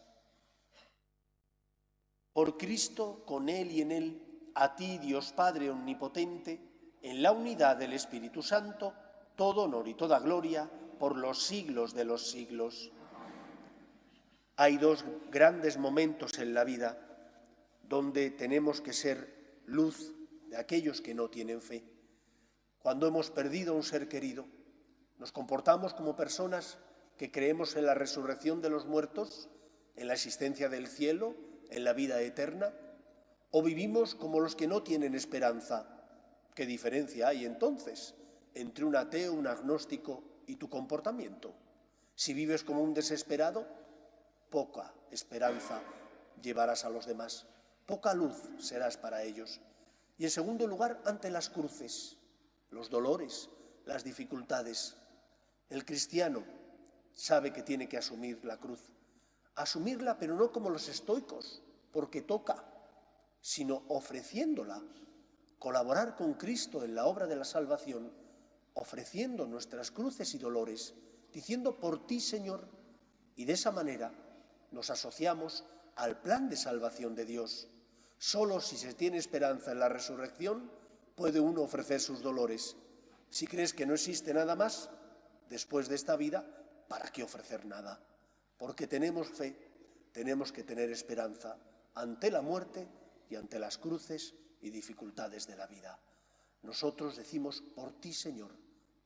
Por 2.34 2.58
Cristo, 2.58 3.24
con 3.28 3.48
Él 3.48 3.70
y 3.70 3.82
en 3.82 3.92
Él, 3.92 4.52
a 4.56 4.76
ti, 4.76 4.98
Dios 4.98 5.32
Padre 5.32 5.70
Omnipotente, 5.70 6.60
en 7.04 7.22
la 7.22 7.32
unidad 7.32 7.78
del 7.78 7.94
Espíritu 7.94 8.42
Santo, 8.42 8.96
todo 9.36 9.66
honor 9.66 9.88
y 9.88 9.94
toda 9.94 10.20
gloria 10.20 10.68
por 10.98 11.16
los 11.16 11.44
siglos 11.44 11.94
de 11.94 12.06
los 12.06 12.32
siglos. 12.32 12.92
Hay 14.56 14.78
dos 14.78 15.06
grandes 15.30 15.78
momentos 15.78 16.40
en 16.40 16.56
la 16.56 16.64
vida 16.64 17.06
donde 17.90 18.30
tenemos 18.30 18.80
que 18.80 18.94
ser 18.94 19.62
luz 19.66 20.14
de 20.48 20.58
aquellos 20.58 21.02
que 21.02 21.14
no 21.14 21.30
tienen 21.30 21.62
fe. 21.62 21.84
Cuando 22.80 23.08
hemos 23.08 23.30
perdido 23.32 23.74
a 23.74 23.76
un 23.76 23.84
ser 23.84 24.08
querido, 24.08 24.46
nos 25.18 25.34
comportamos 25.34 25.94
como 25.94 26.16
personas 26.16 26.78
que 27.18 27.32
creemos 27.32 27.76
en 27.76 27.86
la 27.86 27.94
resurrección 27.94 28.62
de 28.62 28.70
los 28.70 28.86
muertos, 28.86 29.50
en 29.98 30.08
la 30.08 30.14
existencia 30.14 30.70
del 30.70 30.88
cielo, 30.88 31.36
en 31.70 31.84
la 31.84 31.92
vida 31.92 32.22
eterna, 32.22 32.74
o 33.52 33.62
vivimos 33.62 34.16
como 34.16 34.40
los 34.40 34.56
que 34.56 34.68
no 34.68 34.84
tienen 34.84 35.16
esperanza 35.16 36.00
¿Qué 36.60 36.66
diferencia 36.66 37.30
hay 37.30 37.46
entonces 37.46 38.16
entre 38.54 38.84
un 38.84 38.94
ateo, 38.98 39.32
un 39.32 39.48
agnóstico 39.48 40.24
y 40.46 40.58
tu 40.58 40.70
comportamiento? 40.70 41.54
Si 42.16 42.34
vives 42.34 42.66
como 42.66 42.84
un 42.84 42.94
desesperado, 42.94 43.66
poca 44.50 44.94
esperanza 45.10 45.82
llevarás 46.42 46.84
a 46.84 46.90
los 46.90 47.06
demás, 47.06 47.48
poca 47.90 48.14
luz 48.14 48.36
serás 48.60 48.98
para 48.98 49.24
ellos. 49.24 49.60
Y 50.20 50.24
en 50.24 50.30
segundo 50.30 50.68
lugar, 50.68 51.02
ante 51.06 51.32
las 51.32 51.50
cruces, 51.50 52.18
los 52.70 52.92
dolores, 52.92 53.50
las 53.86 54.04
dificultades. 54.04 54.96
El 55.72 55.86
cristiano 55.86 56.44
sabe 57.14 57.52
que 57.52 57.64
tiene 57.64 57.90
que 57.90 57.98
asumir 57.98 58.46
la 58.46 58.58
cruz. 58.58 58.92
Asumirla, 59.56 60.20
pero 60.20 60.36
no 60.36 60.52
como 60.52 60.70
los 60.70 60.88
estoicos, 60.88 61.64
porque 61.92 62.22
toca, 62.22 62.64
sino 63.42 63.82
ofreciéndola 63.88 64.84
colaborar 65.58 66.16
con 66.16 66.36
Cristo 66.36 66.84
en 66.84 66.94
la 66.94 67.08
obra 67.08 67.26
de 67.26 67.38
la 67.38 67.44
salvación, 67.44 68.14
ofreciendo 68.76 69.48
nuestras 69.48 69.90
cruces 69.90 70.36
y 70.36 70.38
dolores, 70.38 70.94
diciendo 71.34 71.80
por 71.80 72.06
ti, 72.06 72.20
Señor, 72.20 72.68
y 73.36 73.46
de 73.46 73.54
esa 73.54 73.72
manera 73.72 74.14
nos 74.72 74.92
asociamos 74.92 75.66
al 75.96 76.22
plan 76.22 76.50
de 76.50 76.56
salvación 76.56 77.16
de 77.16 77.26
Dios. 77.26 77.68
Solo 78.20 78.60
si 78.60 78.78
se 78.78 78.94
tiene 78.94 79.18
esperanza 79.18 79.72
en 79.72 79.80
la 79.80 79.88
resurrección 79.88 80.70
puede 81.16 81.40
uno 81.40 81.62
ofrecer 81.62 82.02
sus 82.02 82.22
dolores. 82.22 82.76
Si 83.30 83.48
crees 83.48 83.74
que 83.74 83.86
no 83.86 83.94
existe 83.94 84.34
nada 84.34 84.58
más 84.58 84.90
después 85.50 85.88
de 85.88 85.96
esta 85.96 86.18
vida, 86.18 86.46
¿para 86.90 87.10
qué 87.12 87.24
ofrecer 87.24 87.66
nada? 87.66 88.04
Porque 88.58 88.88
tenemos 88.88 89.30
fe, 89.30 89.56
tenemos 90.12 90.52
que 90.52 90.66
tener 90.66 90.92
esperanza 90.92 91.58
ante 91.96 92.30
la 92.30 92.42
muerte 92.42 92.90
y 93.30 93.36
ante 93.36 93.58
las 93.58 93.78
cruces 93.78 94.36
y 94.62 94.70
dificultades 94.70 95.48
de 95.48 95.56
la 95.56 95.68
vida. 95.68 95.98
Nosotros 96.64 97.16
decimos 97.16 97.64
por 97.74 97.94
ti, 98.02 98.14
Señor, 98.14 98.52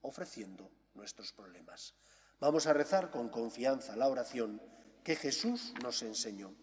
ofreciendo 0.01 0.71
nuestros 0.95 1.33
problemas. 1.33 1.93
Vamos 2.39 2.65
a 2.65 2.73
rezar 2.73 3.11
con 3.11 3.29
confianza 3.29 3.95
la 3.95 4.07
oración 4.07 4.59
que 5.03 5.15
Jesús 5.15 5.73
nos 5.83 6.01
enseñó. 6.01 6.62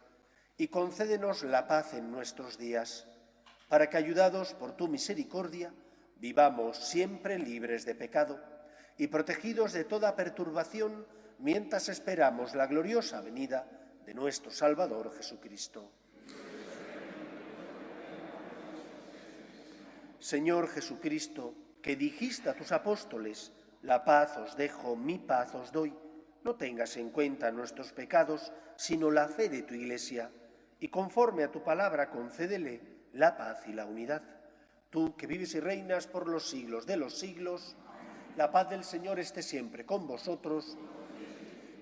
y 0.61 0.67
concédenos 0.67 1.41
la 1.41 1.65
paz 1.65 1.95
en 1.95 2.11
nuestros 2.11 2.59
días, 2.59 3.07
para 3.67 3.89
que, 3.89 3.97
ayudados 3.97 4.53
por 4.53 4.77
tu 4.77 4.87
misericordia, 4.87 5.73
vivamos 6.17 6.77
siempre 6.77 7.39
libres 7.39 7.83
de 7.83 7.95
pecado 7.95 8.39
y 8.95 9.07
protegidos 9.07 9.73
de 9.73 9.85
toda 9.85 10.15
perturbación 10.15 11.07
mientras 11.39 11.89
esperamos 11.89 12.53
la 12.53 12.67
gloriosa 12.67 13.21
venida 13.21 13.65
de 14.05 14.13
nuestro 14.13 14.51
Salvador 14.51 15.11
Jesucristo. 15.17 15.91
Señor 20.19 20.67
Jesucristo, 20.67 21.55
que 21.81 21.95
dijiste 21.95 22.49
a 22.49 22.53
tus 22.53 22.71
apóstoles, 22.71 23.51
la 23.81 24.05
paz 24.05 24.37
os 24.37 24.55
dejo, 24.55 24.95
mi 24.95 25.17
paz 25.17 25.55
os 25.55 25.71
doy, 25.71 25.91
no 26.43 26.53
tengas 26.53 26.97
en 26.97 27.09
cuenta 27.09 27.51
nuestros 27.51 27.93
pecados, 27.93 28.53
sino 28.75 29.09
la 29.09 29.27
fe 29.27 29.49
de 29.49 29.63
tu 29.63 29.73
Iglesia, 29.73 30.29
y 30.81 30.89
conforme 30.89 31.43
a 31.43 31.51
tu 31.51 31.63
palabra 31.63 32.09
concédele 32.09 32.81
la 33.13 33.37
paz 33.37 33.67
y 33.67 33.73
la 33.73 33.85
unidad. 33.85 34.23
Tú 34.89 35.15
que 35.15 35.27
vives 35.27 35.53
y 35.53 35.59
reinas 35.59 36.07
por 36.07 36.27
los 36.27 36.49
siglos 36.49 36.85
de 36.87 36.97
los 36.97 37.17
siglos, 37.17 37.77
la 38.35 38.51
paz 38.51 38.69
del 38.69 38.83
Señor 38.83 39.19
esté 39.19 39.43
siempre 39.43 39.85
con 39.85 40.07
vosotros. 40.07 40.77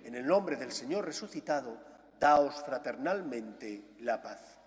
En 0.03 0.15
el 0.15 0.27
nombre 0.27 0.57
del 0.57 0.73
Señor 0.73 1.05
resucitado, 1.05 1.77
daos 2.19 2.61
fraternalmente 2.65 3.95
la 4.01 4.21
paz. 4.21 4.59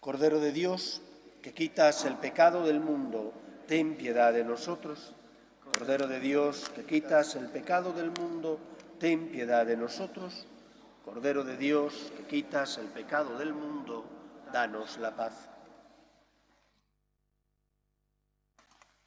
Cordero 0.00 0.40
de 0.40 0.50
Dios, 0.50 1.02
que 1.42 1.52
quitas 1.52 2.06
el 2.06 2.16
pecado 2.16 2.66
del 2.66 2.80
mundo, 2.80 3.34
ten 3.66 3.96
piedad 3.96 4.32
de 4.32 4.44
nosotros. 4.44 5.14
Cordero 5.78 6.06
de 6.06 6.20
Dios, 6.20 6.68
que 6.74 6.84
quitas 6.84 7.34
el 7.34 7.48
pecado 7.48 7.92
del 7.92 8.10
mundo, 8.10 8.60
ten 9.00 9.30
piedad 9.30 9.66
de 9.66 9.76
nosotros. 9.76 10.46
Cordero 11.04 11.42
de 11.44 11.56
Dios, 11.56 12.12
que 12.16 12.24
quitas 12.24 12.78
el 12.78 12.86
pecado 12.86 13.36
del 13.38 13.52
mundo, 13.52 14.04
danos 14.52 14.98
la 14.98 15.16
paz. 15.16 15.48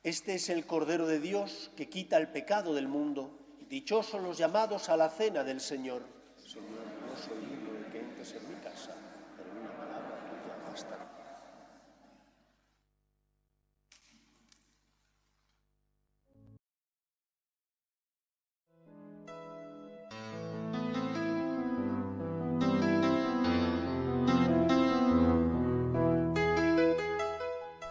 Este 0.03 0.35
es 0.35 0.49
el 0.49 0.65
Cordero 0.65 1.07
de 1.07 1.19
Dios 1.19 1.71
que 1.77 1.89
quita 1.89 2.17
el 2.17 2.27
pecado 2.27 2.73
del 2.73 2.87
mundo. 2.87 3.31
Dichosos 3.69 4.21
los 4.21 4.37
llamados 4.37 4.89
a 4.89 4.97
la 4.97 5.09
cena 5.09 5.43
del 5.43 5.61
Señor. 5.61 6.03
Señor, 6.37 6.65
no 7.07 7.15
soy 7.17 7.39
digno 7.39 7.73
de 7.73 7.91
que 7.91 7.99
entres 8.01 8.33
en 8.33 8.49
mi 8.49 8.55
casa, 8.61 8.93
pero 9.37 9.49
una 9.59 9.71
palabra 9.71 10.19
tuya 10.29 10.69
bastará. 10.69 11.04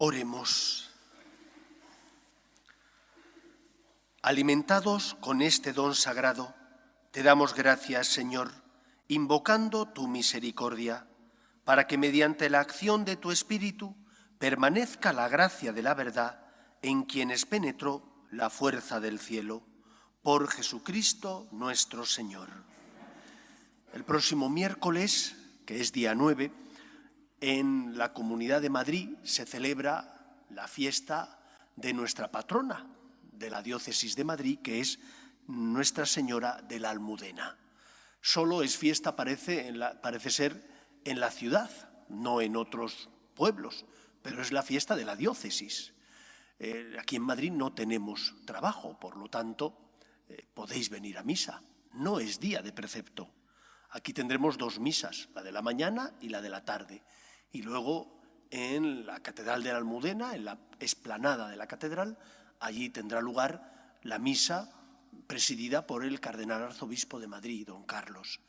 Oremos. 0.00 0.88
Alimentados 4.22 5.16
con 5.18 5.42
este 5.42 5.72
don 5.72 5.96
sagrado, 5.96 6.54
te 7.10 7.24
damos 7.24 7.52
gracias, 7.52 8.06
Señor, 8.06 8.52
invocando 9.08 9.88
tu 9.88 10.06
misericordia, 10.06 11.08
para 11.64 11.88
que 11.88 11.98
mediante 11.98 12.48
la 12.48 12.60
acción 12.60 13.04
de 13.04 13.16
tu 13.16 13.32
Espíritu 13.32 13.96
permanezca 14.38 15.12
la 15.12 15.28
gracia 15.28 15.72
de 15.72 15.82
la 15.82 15.94
verdad 15.94 16.46
en 16.80 17.02
quienes 17.02 17.44
penetró 17.44 18.24
la 18.30 18.50
fuerza 18.50 19.00
del 19.00 19.18
cielo, 19.18 19.64
por 20.22 20.48
Jesucristo 20.48 21.48
nuestro 21.50 22.06
Señor. 22.06 22.48
El 23.92 24.04
próximo 24.04 24.48
miércoles, 24.48 25.34
que 25.66 25.80
es 25.80 25.90
día 25.90 26.14
9, 26.14 26.52
en 27.40 27.96
la 27.96 28.12
Comunidad 28.12 28.60
de 28.60 28.70
Madrid 28.70 29.10
se 29.22 29.46
celebra 29.46 30.44
la 30.50 30.66
fiesta 30.66 31.38
de 31.76 31.92
nuestra 31.92 32.30
patrona 32.30 32.86
de 33.32 33.50
la 33.50 33.62
Diócesis 33.62 34.16
de 34.16 34.24
Madrid, 34.24 34.58
que 34.62 34.80
es 34.80 34.98
Nuestra 35.46 36.04
Señora 36.04 36.60
de 36.62 36.80
la 36.80 36.90
Almudena. 36.90 37.56
Solo 38.20 38.62
es 38.62 38.76
fiesta, 38.76 39.14
parece, 39.14 39.72
parece 40.02 40.30
ser, 40.30 40.68
en 41.04 41.20
la 41.20 41.30
ciudad, 41.30 41.70
no 42.08 42.40
en 42.40 42.56
otros 42.56 43.08
pueblos, 43.34 43.86
pero 44.22 44.42
es 44.42 44.52
la 44.52 44.62
fiesta 44.62 44.96
de 44.96 45.04
la 45.04 45.16
diócesis. 45.16 45.94
Eh, 46.58 46.96
aquí 46.98 47.16
en 47.16 47.22
Madrid 47.22 47.52
no 47.52 47.72
tenemos 47.72 48.34
trabajo, 48.44 48.98
por 48.98 49.16
lo 49.16 49.28
tanto, 49.30 49.78
eh, 50.28 50.44
podéis 50.52 50.90
venir 50.90 51.16
a 51.16 51.22
misa. 51.22 51.62
No 51.92 52.18
es 52.18 52.40
día 52.40 52.60
de 52.60 52.72
precepto. 52.72 53.30
Aquí 53.90 54.12
tendremos 54.12 54.58
dos 54.58 54.80
misas, 54.80 55.28
la 55.34 55.42
de 55.42 55.52
la 55.52 55.62
mañana 55.62 56.12
y 56.20 56.28
la 56.28 56.42
de 56.42 56.50
la 56.50 56.64
tarde. 56.64 57.02
Y 57.52 57.62
luego 57.62 58.18
en 58.50 59.06
la 59.06 59.20
Catedral 59.20 59.62
de 59.62 59.72
la 59.72 59.78
Almudena, 59.78 60.34
en 60.34 60.44
la 60.44 60.58
esplanada 60.78 61.48
de 61.48 61.56
la 61.56 61.66
Catedral, 61.66 62.18
allí 62.60 62.90
tendrá 62.90 63.20
lugar 63.20 63.98
la 64.02 64.18
misa 64.18 64.70
presidida 65.26 65.86
por 65.86 66.04
el 66.04 66.20
cardenal 66.20 66.62
arzobispo 66.62 67.18
de 67.18 67.26
Madrid, 67.26 67.66
don 67.66 67.84
Carlos. 67.84 68.40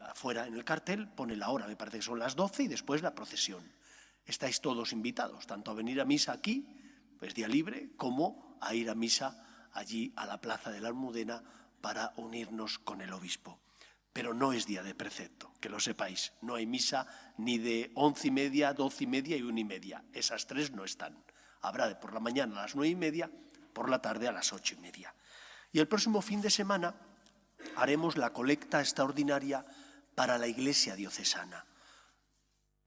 Afuera 0.00 0.46
en 0.46 0.54
el 0.54 0.64
cartel 0.64 1.08
pone 1.08 1.36
la 1.36 1.50
hora, 1.50 1.66
me 1.66 1.76
parece 1.76 1.98
que 1.98 2.04
son 2.04 2.18
las 2.18 2.36
12 2.36 2.64
y 2.64 2.68
después 2.68 3.02
la 3.02 3.14
procesión. 3.14 3.62
Estáis 4.24 4.60
todos 4.60 4.92
invitados, 4.92 5.46
tanto 5.46 5.70
a 5.70 5.74
venir 5.74 6.00
a 6.00 6.04
misa 6.04 6.32
aquí, 6.32 6.66
pues 7.18 7.34
día 7.34 7.48
libre, 7.48 7.92
como 7.96 8.58
a 8.60 8.74
ir 8.74 8.88
a 8.90 8.94
misa 8.94 9.68
allí 9.72 10.12
a 10.16 10.26
la 10.26 10.40
plaza 10.40 10.70
de 10.70 10.80
la 10.80 10.88
Almudena 10.88 11.42
para 11.80 12.12
unirnos 12.16 12.78
con 12.78 13.00
el 13.00 13.12
obispo. 13.12 13.58
Pero 14.12 14.34
no 14.34 14.52
es 14.52 14.66
día 14.66 14.82
de 14.82 14.94
precepto, 14.94 15.52
que 15.60 15.68
lo 15.68 15.78
sepáis. 15.78 16.32
No 16.42 16.56
hay 16.56 16.66
misa 16.66 17.06
ni 17.38 17.58
de 17.58 17.92
once 17.94 18.28
y 18.28 18.30
media, 18.30 18.72
doce 18.74 19.04
y 19.04 19.06
media 19.06 19.36
y 19.36 19.42
una 19.42 19.60
y 19.60 19.64
media. 19.64 20.04
Esas 20.12 20.46
tres 20.46 20.72
no 20.72 20.84
están. 20.84 21.24
Habrá 21.60 21.88
de 21.88 21.94
por 21.94 22.12
la 22.12 22.20
mañana 22.20 22.58
a 22.58 22.62
las 22.62 22.74
nueve 22.74 22.90
y 22.90 22.96
media, 22.96 23.30
por 23.72 23.88
la 23.88 24.02
tarde 24.02 24.26
a 24.26 24.32
las 24.32 24.52
ocho 24.52 24.74
y 24.74 24.78
media. 24.78 25.14
Y 25.72 25.78
el 25.78 25.86
próximo 25.86 26.22
fin 26.22 26.40
de 26.40 26.50
semana 26.50 26.94
haremos 27.76 28.16
la 28.16 28.32
colecta 28.32 28.80
extraordinaria 28.80 29.64
para 30.14 30.38
la 30.38 30.48
Iglesia 30.48 30.96
diocesana. 30.96 31.66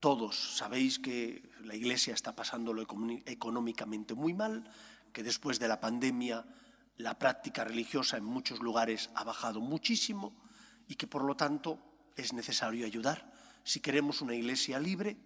Todos 0.00 0.58
sabéis 0.58 0.98
que 0.98 1.50
la 1.60 1.74
Iglesia 1.74 2.12
está 2.12 2.36
pasándolo 2.36 2.82
económicamente 3.24 4.14
muy 4.14 4.34
mal, 4.34 4.70
que 5.12 5.22
después 5.22 5.58
de 5.58 5.68
la 5.68 5.80
pandemia 5.80 6.44
la 6.96 7.18
práctica 7.18 7.64
religiosa 7.64 8.18
en 8.18 8.24
muchos 8.24 8.60
lugares 8.60 9.10
ha 9.14 9.24
bajado 9.24 9.60
muchísimo 9.60 10.36
y 10.88 10.96
que 10.96 11.06
por 11.06 11.24
lo 11.24 11.36
tanto 11.36 11.78
es 12.16 12.32
necesario 12.32 12.86
ayudar. 12.86 13.32
Si 13.64 13.80
queremos 13.80 14.20
una 14.20 14.34
iglesia 14.34 14.78
libre, 14.78 15.16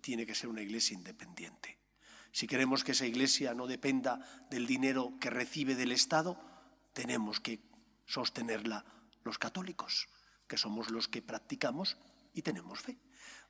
tiene 0.00 0.26
que 0.26 0.34
ser 0.34 0.48
una 0.48 0.62
iglesia 0.62 0.94
independiente. 0.94 1.78
Si 2.32 2.46
queremos 2.46 2.84
que 2.84 2.92
esa 2.92 3.06
iglesia 3.06 3.54
no 3.54 3.66
dependa 3.66 4.20
del 4.50 4.66
dinero 4.66 5.14
que 5.20 5.30
recibe 5.30 5.74
del 5.74 5.92
Estado, 5.92 6.38
tenemos 6.92 7.40
que 7.40 7.60
sostenerla 8.04 8.84
los 9.24 9.38
católicos, 9.38 10.08
que 10.46 10.58
somos 10.58 10.90
los 10.90 11.08
que 11.08 11.22
practicamos 11.22 11.96
y 12.34 12.42
tenemos 12.42 12.80
fe. 12.80 12.98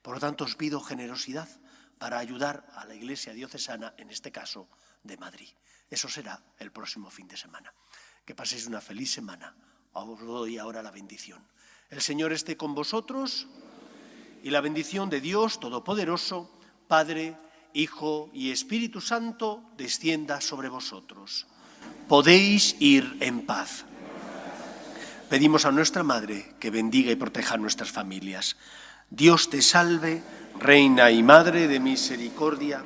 Por 0.01 0.15
lo 0.15 0.19
tanto, 0.19 0.45
os 0.45 0.55
pido 0.55 0.79
generosidad 0.79 1.49
para 1.97 2.19
ayudar 2.19 2.65
a 2.75 2.85
la 2.85 2.95
iglesia 2.95 3.33
diocesana, 3.33 3.93
en 3.97 4.09
este 4.09 4.31
caso 4.31 4.69
de 5.03 5.17
Madrid. 5.17 5.49
Eso 5.89 6.09
será 6.09 6.41
el 6.59 6.71
próximo 6.71 7.09
fin 7.09 7.27
de 7.27 7.37
semana. 7.37 7.73
Que 8.25 8.35
paséis 8.35 8.67
una 8.67 8.81
feliz 8.81 9.11
semana. 9.11 9.55
Os 9.93 10.19
doy 10.19 10.57
ahora 10.57 10.83
la 10.83 10.91
bendición. 10.91 11.47
El 11.89 12.01
Señor 12.01 12.33
esté 12.33 12.57
con 12.57 12.75
vosotros 12.75 13.47
y 14.43 14.49
la 14.49 14.61
bendición 14.61 15.09
de 15.09 15.21
Dios 15.21 15.59
Todopoderoso, 15.59 16.49
Padre, 16.87 17.37
Hijo 17.73 18.29
y 18.33 18.51
Espíritu 18.51 19.01
Santo, 19.01 19.63
descienda 19.77 20.41
sobre 20.41 20.69
vosotros. 20.69 21.47
Podéis 22.07 22.75
ir 22.79 23.17
en 23.19 23.45
paz. 23.45 23.85
Pedimos 25.29 25.65
a 25.65 25.71
nuestra 25.71 26.03
Madre 26.03 26.55
que 26.59 26.71
bendiga 26.71 27.11
y 27.11 27.15
proteja 27.15 27.57
nuestras 27.57 27.91
familias. 27.91 28.57
Dios 29.09 29.49
te 29.49 29.61
salve, 29.61 30.23
Reina 30.59 31.11
y 31.11 31.23
Madre 31.23 31.67
de 31.67 31.79
misericordia 31.79 32.83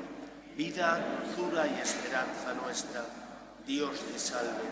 vida, 0.61 0.99
dulzura 1.25 1.65
y 1.67 1.79
esperanza 1.81 2.53
nuestra. 2.63 3.05
Dios 3.65 3.99
te 3.99 4.19
salve. 4.19 4.69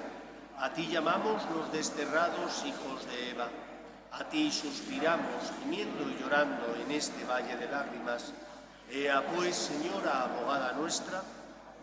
A 0.58 0.74
ti 0.74 0.88
llamamos 0.88 1.42
los 1.56 1.72
desterrados 1.72 2.64
hijos 2.66 3.06
de 3.08 3.32
Eva. 3.32 3.50
A 4.12 4.28
ti 4.28 4.52
suspiramos, 4.52 5.52
gimiendo 5.62 6.10
y 6.10 6.18
llorando 6.20 6.76
en 6.76 6.92
este 6.92 7.24
valle 7.26 7.56
de 7.58 7.68
lágrimas. 7.70 8.34
Ea 8.92 9.24
pues, 9.36 9.56
Señora, 9.56 10.24
abogada 10.24 10.74
nuestra, 10.74 11.24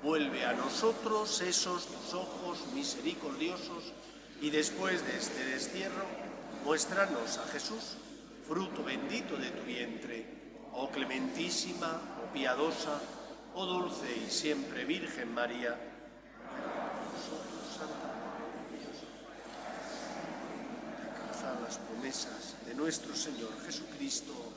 vuelve 0.03 0.45
a 0.45 0.53
nosotros 0.53 1.41
esos 1.41 1.87
tus 1.87 2.14
ojos 2.14 2.59
misericordiosos 2.74 3.93
y 4.41 4.51
después 4.51 5.07
de 5.07 5.16
este 5.16 5.45
destierro, 5.45 6.05
muéstranos 6.64 7.39
a 7.39 7.47
Jesús, 7.53 7.97
fruto 8.47 8.83
bendito 8.83 9.37
de 9.37 9.51
tu 9.51 9.62
vientre. 9.62 10.27
Oh 10.72 10.91
clementísima, 10.91 12.01
oh 12.22 12.33
piadosa, 12.33 13.01
oh 13.55 13.64
dulce 13.64 14.14
y 14.27 14.31
siempre 14.31 14.85
Virgen 14.85 15.33
María, 15.33 15.95
María, 21.47 21.61
las 21.62 21.78
promesas 21.78 22.55
de 22.66 22.74
nuestro 22.74 23.14
Señor 23.14 23.51
Jesucristo. 23.64 24.56